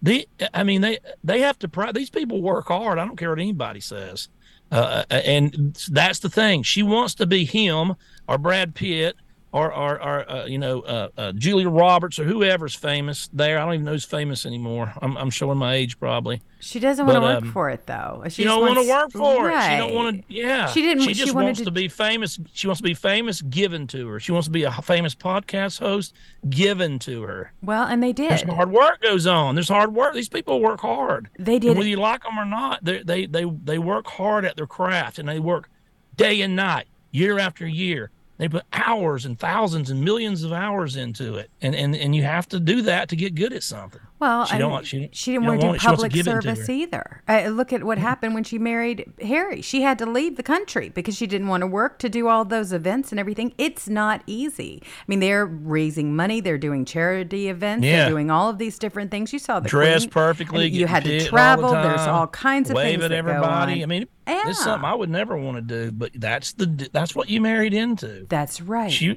[0.00, 1.92] They, I mean, they they have to.
[1.92, 2.98] These people work hard.
[2.98, 4.28] I don't care what anybody says.
[4.70, 6.62] Uh, and that's the thing.
[6.62, 7.94] She wants to be him
[8.26, 9.16] or Brad Pitt
[9.50, 13.58] or or, or uh, you know uh, uh, Julia Roberts or whoever's famous there.
[13.58, 14.92] I don't even know who's famous anymore.
[15.00, 16.42] I'm, I'm showing my age probably.
[16.60, 18.22] She doesn't want to work um, for it though.
[18.26, 19.62] She she don't want to work for it.
[19.62, 20.34] She don't want to.
[20.34, 22.38] Yeah, She didn't- She she just wanted wants to- to, be famous.
[22.52, 24.20] She wants to be famous, given to her.
[24.20, 26.14] She wants to be a famous podcast host,
[26.50, 27.52] given to her.
[27.62, 28.30] Well, and they did.
[28.30, 29.54] There's hard work goes on.
[29.54, 30.14] There's hard work.
[30.14, 31.30] These people work hard.
[31.38, 31.76] They And did.
[31.76, 35.18] whether you like them or not, they they they they work hard at their craft,
[35.18, 35.70] and they work
[36.16, 38.10] day and night, year after year.
[38.38, 42.22] They put hours and thousands and millions of hours into it, and and and you
[42.22, 44.00] have to do that to get good at something.
[44.20, 45.80] Well, she I don't mean, want- she- didn't want to do want it.
[45.80, 47.22] She wants to public to service either.
[47.28, 49.62] Uh, look at what happened when she married Harry.
[49.62, 52.44] She had to leave the country because she didn't want to work to do all
[52.44, 53.52] those events and everything.
[53.58, 54.82] It's not easy.
[54.84, 56.40] I mean, they're raising money.
[56.40, 57.84] They're doing charity events.
[57.86, 58.00] Yeah.
[58.04, 59.32] They're doing all of these different things.
[59.32, 60.10] You saw the dress Queen.
[60.10, 60.68] perfectly.
[60.68, 61.70] You had to fit all the travel.
[61.72, 63.82] There's all kinds of wave things at everybody.
[63.82, 64.42] I mean, Yeah.
[64.46, 67.40] this is something I would never want to do, but that's the that's what you
[67.40, 68.26] married into.
[68.28, 68.90] That's right.
[68.90, 69.14] She,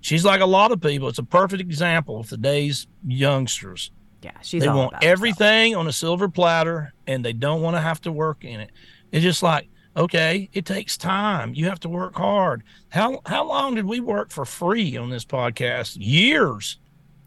[0.00, 1.08] she's like a lot of people.
[1.08, 3.90] It's a perfect example of today's youngsters.
[4.24, 5.12] Yeah, she's they all want about herself.
[5.12, 8.70] everything on a silver platter, and they don't want to have to work in it.
[9.12, 11.54] It's just like okay, it takes time.
[11.54, 12.64] You have to work hard.
[12.88, 15.96] How how long did we work for free on this podcast?
[16.00, 16.78] Years.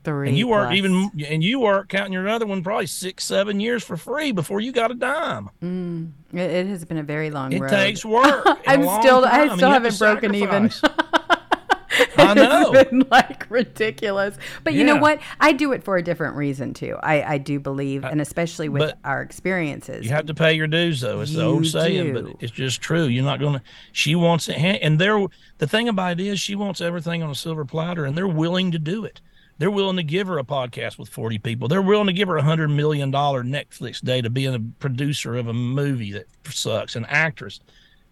[0.04, 3.60] Three and you work even, and you work counting your other one probably six, seven
[3.60, 5.50] years for free before you got a dime.
[5.62, 7.70] Mm, it, it has been a very long It road.
[7.70, 8.46] takes work.
[8.68, 10.72] I'm still- I still haven't broken even.
[12.18, 12.72] I know.
[12.74, 14.38] It's been like ridiculous.
[14.64, 15.20] But you know what?
[15.40, 16.98] I do it for a different reason too.
[17.02, 20.06] I, I do believe, and especially with Uh, but our experiences.
[20.06, 21.22] You have to pay your dues, though.
[21.22, 22.22] It's the old saying, do.
[22.22, 23.06] but it's just true.
[23.06, 23.62] You're not going to.
[23.92, 25.26] She wants it, and they're
[25.58, 28.72] the thing about it is she wants everything on a silver platter, and they're willing
[28.72, 29.22] to do it.
[29.60, 31.68] They're willing to give her a podcast with 40 people.
[31.68, 35.36] They're willing to give her a hundred million dollar Netflix day to be a producer
[35.36, 37.60] of a movie that sucks, an actress.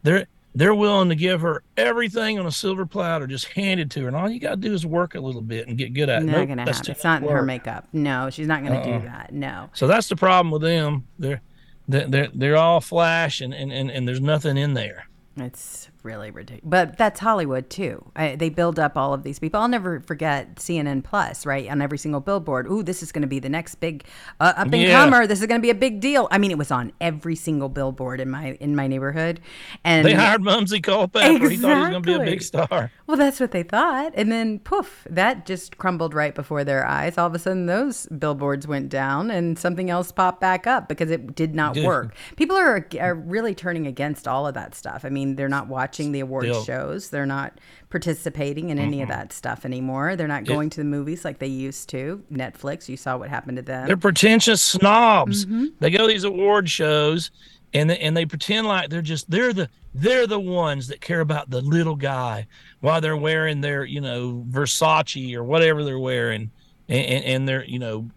[0.02, 0.26] They're
[0.56, 4.16] they're willing to give her everything on a silver platter, just handed to her, and
[4.16, 6.26] all you got to do is work a little bit and get good at it.
[6.26, 6.92] not Nope, gonna happen.
[6.92, 7.88] It's not in her makeup.
[7.94, 9.00] No, she's not gonna Uh-uh.
[9.00, 9.34] do that.
[9.34, 9.70] No.
[9.74, 11.06] So that's the problem with them.
[11.20, 11.42] They're
[11.88, 15.08] they're they're, they're all flash and, and, and, and there's nothing in there.
[15.38, 16.62] It's really ridiculous.
[16.64, 18.06] But that's Hollywood too.
[18.16, 19.60] I, they build up all of these people.
[19.60, 21.70] I'll never forget CNN Plus, right?
[21.70, 22.68] On every single billboard.
[22.68, 24.06] Ooh, this is going to be the next big
[24.40, 25.04] uh, up and Yeah.
[25.04, 25.28] comer.
[25.28, 26.28] This is going to be a big deal.
[26.32, 29.42] I mean, it was on every single billboard in my in my neighborhood.
[29.84, 31.50] And They hired Mumsy Culpepper.
[31.50, 32.92] He thought he was going to be a big star.
[33.08, 34.14] Well, that's what they thought.
[34.16, 37.18] And then poof, that just crumbled right before their eyes.
[37.18, 41.10] All of a sudden, those billboards went down and something else popped back up because
[41.12, 41.88] it did not Yeah.
[41.88, 42.16] work.
[42.36, 45.04] People are, are really turning against all of that stuff.
[45.06, 46.64] I mean, they're not watching the award Still.
[46.64, 50.16] shows, they're not participating in any of that stuff anymore.
[50.16, 52.24] They're not going to the movies like they used to.
[52.32, 53.88] Netflix, you saw what happened to them.
[53.88, 55.46] They're pretentious snobs.
[55.46, 55.66] Mm-hmm.
[55.80, 57.32] They go to these award shows
[57.74, 61.20] and they, and they pretend like they're just they're the they're the ones that care
[61.20, 62.48] about the little guy
[62.80, 66.52] while they're wearing their you know Versace or whatever they're wearing
[66.88, 68.10] and, and, and their you know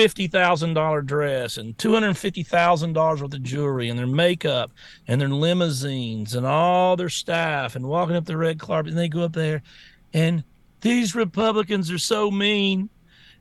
[0.00, 4.06] fifty thousand dollar dress and two hundred fifty thousand dollars worth of jewelry and their
[4.06, 4.72] makeup
[5.06, 9.08] and their limousines and all their staff and walking up the red carpet and they
[9.10, 9.60] go up there
[10.14, 10.42] and
[10.80, 12.88] these Republicans are so mean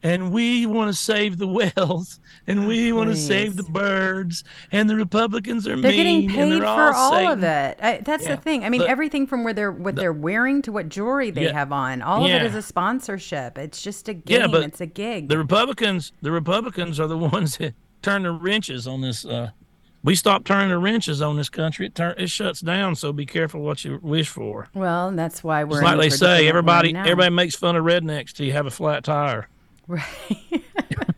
[0.01, 4.89] and we want to save the whales and we want to save the birds and
[4.89, 7.31] the Republicans are They're mean getting paid they're for all, all Satan.
[7.31, 7.79] of it.
[7.81, 8.63] I, that's Yeah, the thing.
[8.63, 11.53] I mean, but everything from where they're what they're wearing to what jewelry they Yeah,
[11.53, 12.01] have on.
[12.01, 13.57] All of it is a sponsorship.
[13.57, 14.41] It's just a game.
[14.41, 15.27] Yeah, but it's a gig.
[15.29, 19.25] The Republicans, the Republicans are the ones that turn the wrenches on this.
[19.25, 19.51] Uh,
[20.01, 21.87] we stop turning the wrenches on this country.
[21.87, 22.95] It turn, it shuts down.
[22.95, 24.69] So be careful what you wish for.
[24.73, 28.31] well, and that's why we're It's like they say, everybody everybody makes fun of rednecks
[28.31, 29.49] till you have a flat tire.
[29.89, 30.05] Right.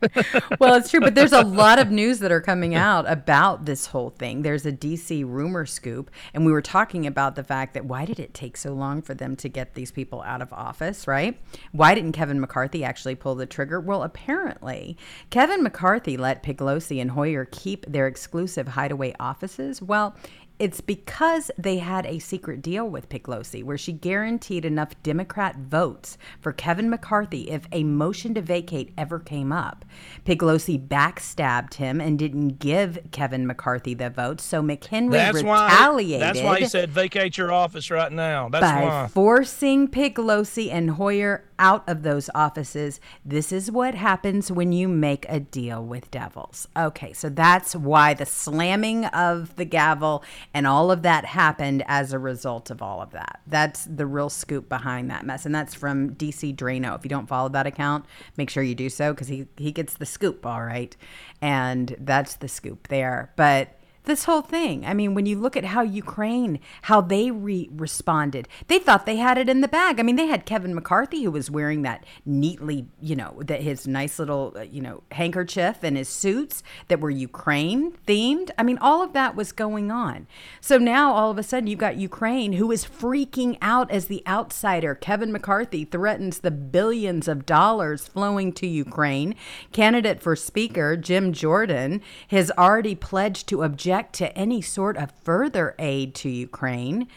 [0.60, 3.88] well, it's true, but there's a lot of news that are coming out about this
[3.88, 4.44] whole thing.
[4.44, 8.18] There's a DC rumor scoop, and we were talking about the fact that why did
[8.18, 11.38] it take so long for them to get these people out of office, right?
[11.74, 13.82] Why didn't Kevin McCarthy actually pull the trigger?
[13.82, 14.98] Well, apparently,
[15.32, 19.82] Kevin McCarthy let Piglosi and Hoyer keep their exclusive hideaway offices.
[19.82, 20.16] Well,
[20.62, 26.20] it's because they had a secret deal with Pelosi where she guaranteed enough Democrat votes
[26.40, 29.84] for Kevin McCarthy if a motion to vacate ever came up.
[30.24, 35.64] Pelosi backstabbed him and didn't give Kevin McCarthy the votes, so McHenry That's why.
[35.64, 38.48] retaliated That's why he said vacate your office right now.
[38.50, 39.08] That's by why.
[39.08, 43.00] forcing Pelosi and Hoyer out of those offices.
[43.24, 46.68] This is what happens when you make a deal with devils.
[46.76, 50.24] Okay, so that's why the slamming of the gavel
[50.56, 53.42] and all of that happened as a result of all of that.
[53.46, 55.46] That's the real scoop behind that mess.
[55.46, 56.98] And that's from DC Draino.
[56.98, 58.06] If you don't follow that account,
[58.38, 60.98] make sure you do so because he, he gets the scoop, all right.
[61.44, 63.32] And that's the scoop there.
[63.36, 64.86] But this whole thing.
[64.86, 69.18] I mean, when you look at how Ukraine, how they re- responded, they thought they
[69.18, 70.00] had it in the bag.
[70.00, 73.88] I mean, they had Kevin McCarthy who was wearing that neatly, you know, that his
[73.88, 78.50] nice little, uh, you know, handkerchief and his suits that were Ukraine themed.
[78.58, 80.28] I mean, all of that was going on.
[80.60, 84.24] So now all of a sudden you've got Ukraine who is freaking out as the
[84.26, 84.96] outsider.
[84.96, 89.36] Kevin McCarthy threatens the billions of dollars flowing to Ukraine.
[89.72, 95.76] Candidate for Speaker Jim Jordan has already pledged to object to any sort of further
[95.78, 97.08] aid to Ukraine.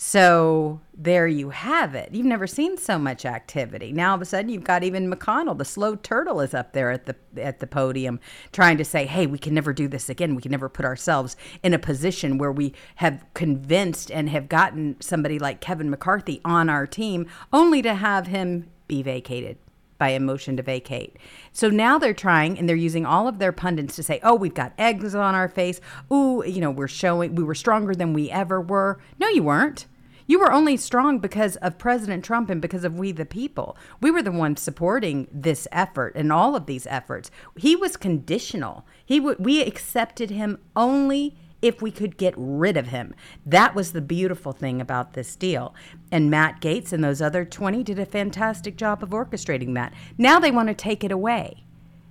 [0.00, 2.14] So there you have it.
[2.14, 3.90] You've never seen so much activity.
[3.92, 6.92] Now all of a sudden you've got even McConnell, the slow turtle, is up there
[6.92, 8.20] at the at the podium
[8.52, 10.36] trying to say, "Hey, we can never do this again.
[10.36, 14.94] We can never put ourselves in a position where we have convinced and have gotten
[15.00, 19.58] somebody like Kevin McCarthy on our team, only to have him be vacated."
[19.98, 21.16] By a motion to vacate.
[21.52, 24.54] So now they're trying and they're using all of their pundits to say, "Oh, we've
[24.54, 25.80] got eggs on our face.
[26.12, 29.86] Ooh, you know, we're showing we were stronger than we ever were." No, you weren't.
[30.28, 33.78] You were only strong because of President Trump and because of we the people.
[34.02, 37.30] We were the ones supporting this effort and all of these efforts.
[37.56, 38.86] He was conditional.
[39.04, 43.14] He w- we accepted him only if we could get rid of him.
[43.44, 45.74] That was the beautiful thing about this deal.
[46.12, 49.92] And Matt Gaetz and those other 20 did a fantastic job of orchestrating that.
[50.16, 51.64] Now they want to take it away.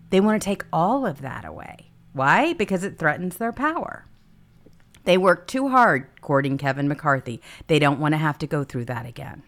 [0.10, 1.92] They want to take all of that away.
[2.14, 2.54] Why?
[2.54, 4.06] Because it threatens their power.
[5.04, 7.42] They worked too hard courting Kevin McCarthy.
[7.68, 9.44] They don't want to have to go through that again.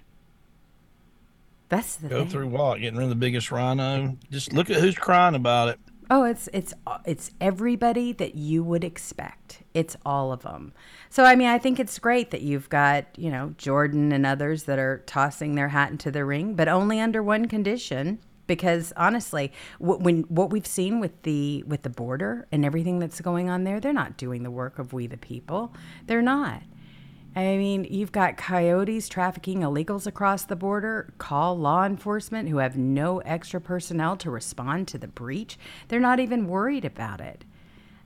[1.68, 2.30] That's the Go thing.
[2.30, 2.80] through what?
[2.80, 4.18] Getting rid of the biggest rhino?
[4.32, 5.80] Just look at who's crying about it.
[6.12, 6.74] Oh, it's it's
[7.06, 9.62] it's everybody that you would expect.
[9.76, 10.74] It's all of them.
[11.10, 14.64] So I mean, I think it's great that you've got you know Jordan and others
[14.64, 18.20] that are tossing their hat into the ring, but only under one condition.
[18.48, 23.22] Because honestly, wh- when what we've seen with the with the border and everything that's
[23.22, 25.72] going on there, they're not doing the work of we the people.
[26.08, 26.64] They're not.
[27.40, 32.78] I mean, you've got coyotes trafficking illegals across the border, call law enforcement who have
[32.78, 35.58] no extra personnel to respond to the breach.
[35.88, 37.46] They're not even worried about it.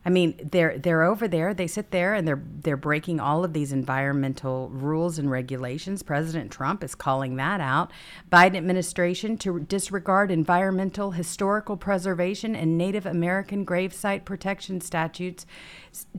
[0.05, 1.53] I mean, they're they're over there.
[1.53, 6.03] They sit there and they're they're breaking all of these environmental rules and regulations.
[6.03, 7.91] President Trump is calling that out.
[8.29, 15.45] Biden administration to disregard environmental, historical preservation, and Native American gravesite protection statutes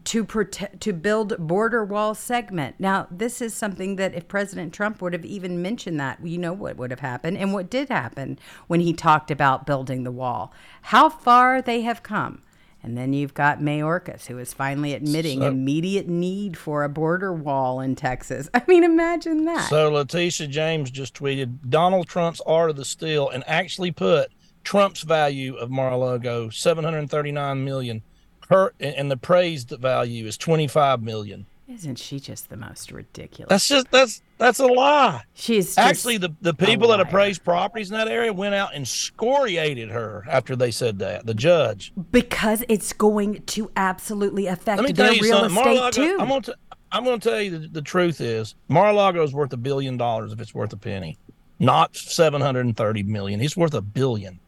[0.05, 2.77] to prote- to build border wall segment.
[2.79, 6.55] Now, this is something that if President Trump would have even mentioned that, you know
[6.55, 10.55] what would have happened and what did happen when he talked about building the wall.
[10.83, 12.41] How far they have come.
[12.85, 17.33] And then you've got Mayorkas, who is finally admitting So- immediate need for a border
[17.33, 18.51] wall in Texas.
[18.55, 19.71] I mean, imagine that.
[19.71, 24.31] So Letitia James just tweeted Donald Trump's art of the steal and actually put
[24.65, 28.03] Trump's value of Mar-a-Lago 739 million.
[28.51, 31.47] Her and the praised value is 25 million.
[31.67, 33.49] Isn't she just the most ridiculous?
[33.49, 35.23] That's just that's that's a lie.
[35.33, 39.89] She's Actually, the, the people that appraised properties in that area went out and scoriated
[39.91, 41.25] her after they said that.
[41.25, 41.93] The judge.
[42.13, 45.57] because it's going to absolutely affect Let me their tell you real something.
[45.57, 46.17] estate Mar-a-Lago, too.
[46.21, 46.53] I'm gonna t-
[46.93, 50.41] I'm gonna tell you the, the truth is Mar-a-Lago is worth a billion dollars if
[50.41, 51.17] it's worth a penny,
[51.59, 53.41] not 730 million.
[53.41, 54.39] It's worth a billion.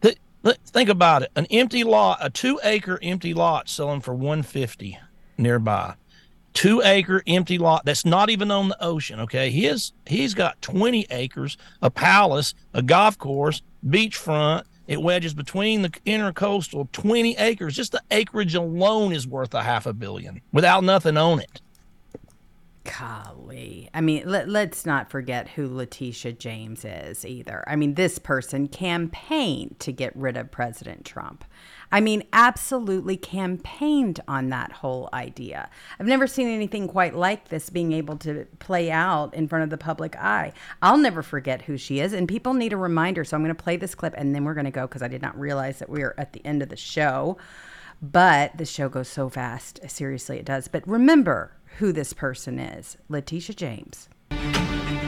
[0.00, 1.30] Th- th- think about it.
[1.36, 4.98] An empty lot, a two acre empty lot selling for 150
[5.36, 5.94] nearby.
[6.56, 9.20] Two acre empty lot that's not even on the ocean.
[9.20, 9.50] Okay.
[9.50, 14.62] His he's got 20 acres, a palace, a golf course, beachfront.
[14.86, 17.76] It wedges between the intercoastal 20 acres.
[17.76, 21.60] Just the acreage alone is worth a half a billion without nothing on it.
[22.84, 23.90] Golly.
[23.92, 27.64] I mean, let, let's not forget who Letitia James is either.
[27.66, 31.44] I mean, this person campaigned to get rid of President Trump.
[31.92, 35.70] I mean, absolutely campaigned on that whole idea.
[35.98, 39.70] I've never seen anything quite like this being able to play out in front of
[39.70, 40.52] the public eye.
[40.82, 43.24] I'll never forget who she is, and people need a reminder.
[43.24, 45.08] So I'm going to play this clip and then we're going to go because I
[45.08, 47.36] did not realize that we are at the end of the show.
[48.02, 49.80] But the show goes so fast.
[49.88, 50.68] Seriously, it does.
[50.68, 54.08] But remember who this person is Letitia James.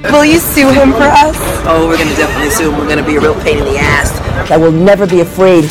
[0.05, 1.37] Will you sue him for us?
[1.67, 2.79] Oh, we're gonna definitely sue him.
[2.79, 4.51] We're gonna be a real pain in the ass.
[4.51, 5.71] I will never be afraid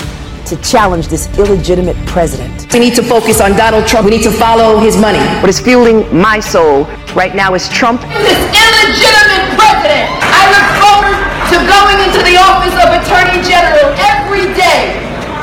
[0.50, 2.72] to challenge this illegitimate president.
[2.74, 4.06] We need to focus on Donald Trump.
[4.06, 5.20] We need to follow his money.
[5.42, 6.86] What is fueling my soul
[7.16, 8.02] right now is Trump.
[8.02, 10.08] This illegitimate president.
[10.24, 11.18] I look forward
[11.52, 14.96] to going into the office of Attorney General every day,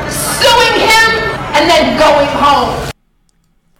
[0.09, 1.11] suing him,
[1.57, 2.90] and then going home.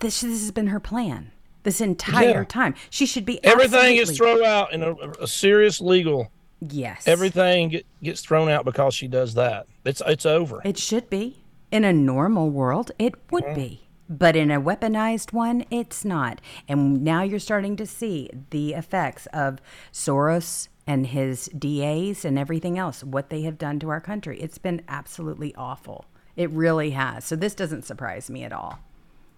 [0.01, 1.31] This, this has been her plan
[1.63, 2.45] this entire Yeah.
[2.45, 2.75] time.
[2.91, 6.31] She should be Everything is thrown out in a, a serious legal.
[6.71, 7.07] Yes.
[7.07, 9.67] Everything get, gets thrown out because she does that.
[9.85, 10.61] It's it's over.
[10.65, 11.45] It should be.
[11.71, 13.55] In a normal world, it would mm-hmm.
[13.55, 13.81] be.
[14.09, 16.41] But in a weaponized one, it's not.
[16.69, 19.61] And now you're starting to see the effects of
[19.93, 24.41] Soros and his DAs and everything else, what they have done to our country.
[24.41, 26.05] It's been absolutely awful.
[26.37, 27.25] It really has.
[27.25, 28.79] So this doesn't surprise me at all.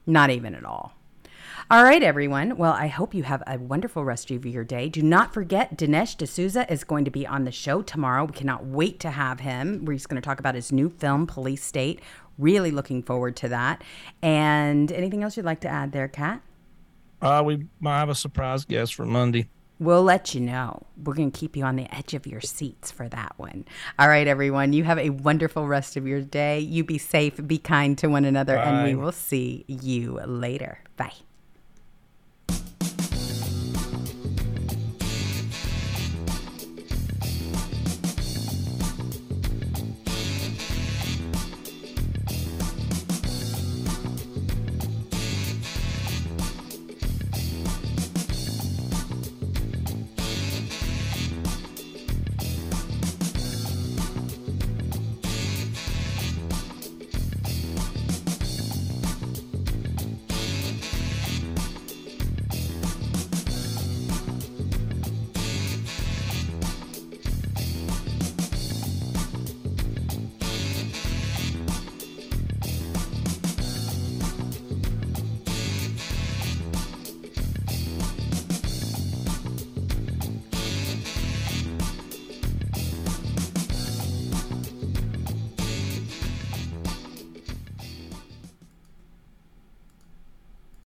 [0.05, 0.95] Not even at all.
[1.69, 2.57] All right, everyone.
[2.59, 4.89] Well, I hope you have a wonderful rest of your day.
[4.89, 8.25] Do not forget, Dinesh D'Souza is going to be on the show tomorrow.
[8.25, 9.85] We cannot wait to have him.
[9.85, 12.01] We're just going to talk about his new film, Police State.
[12.39, 13.83] Really looking forward to that.
[14.23, 16.41] And anything else you'd like to add there, Kat?
[17.21, 19.49] Uh, we might have a surprise guest for Monday.
[19.81, 20.87] We'll let you know.
[21.03, 23.65] We're going to keep you on the edge of your seats for that one.
[23.99, 24.73] All right, everyone.
[24.73, 26.61] You have a wonderful rest of your day.
[26.61, 30.79] You be safe, be kind to one another, and we will see you later.
[30.97, 31.13] Bye.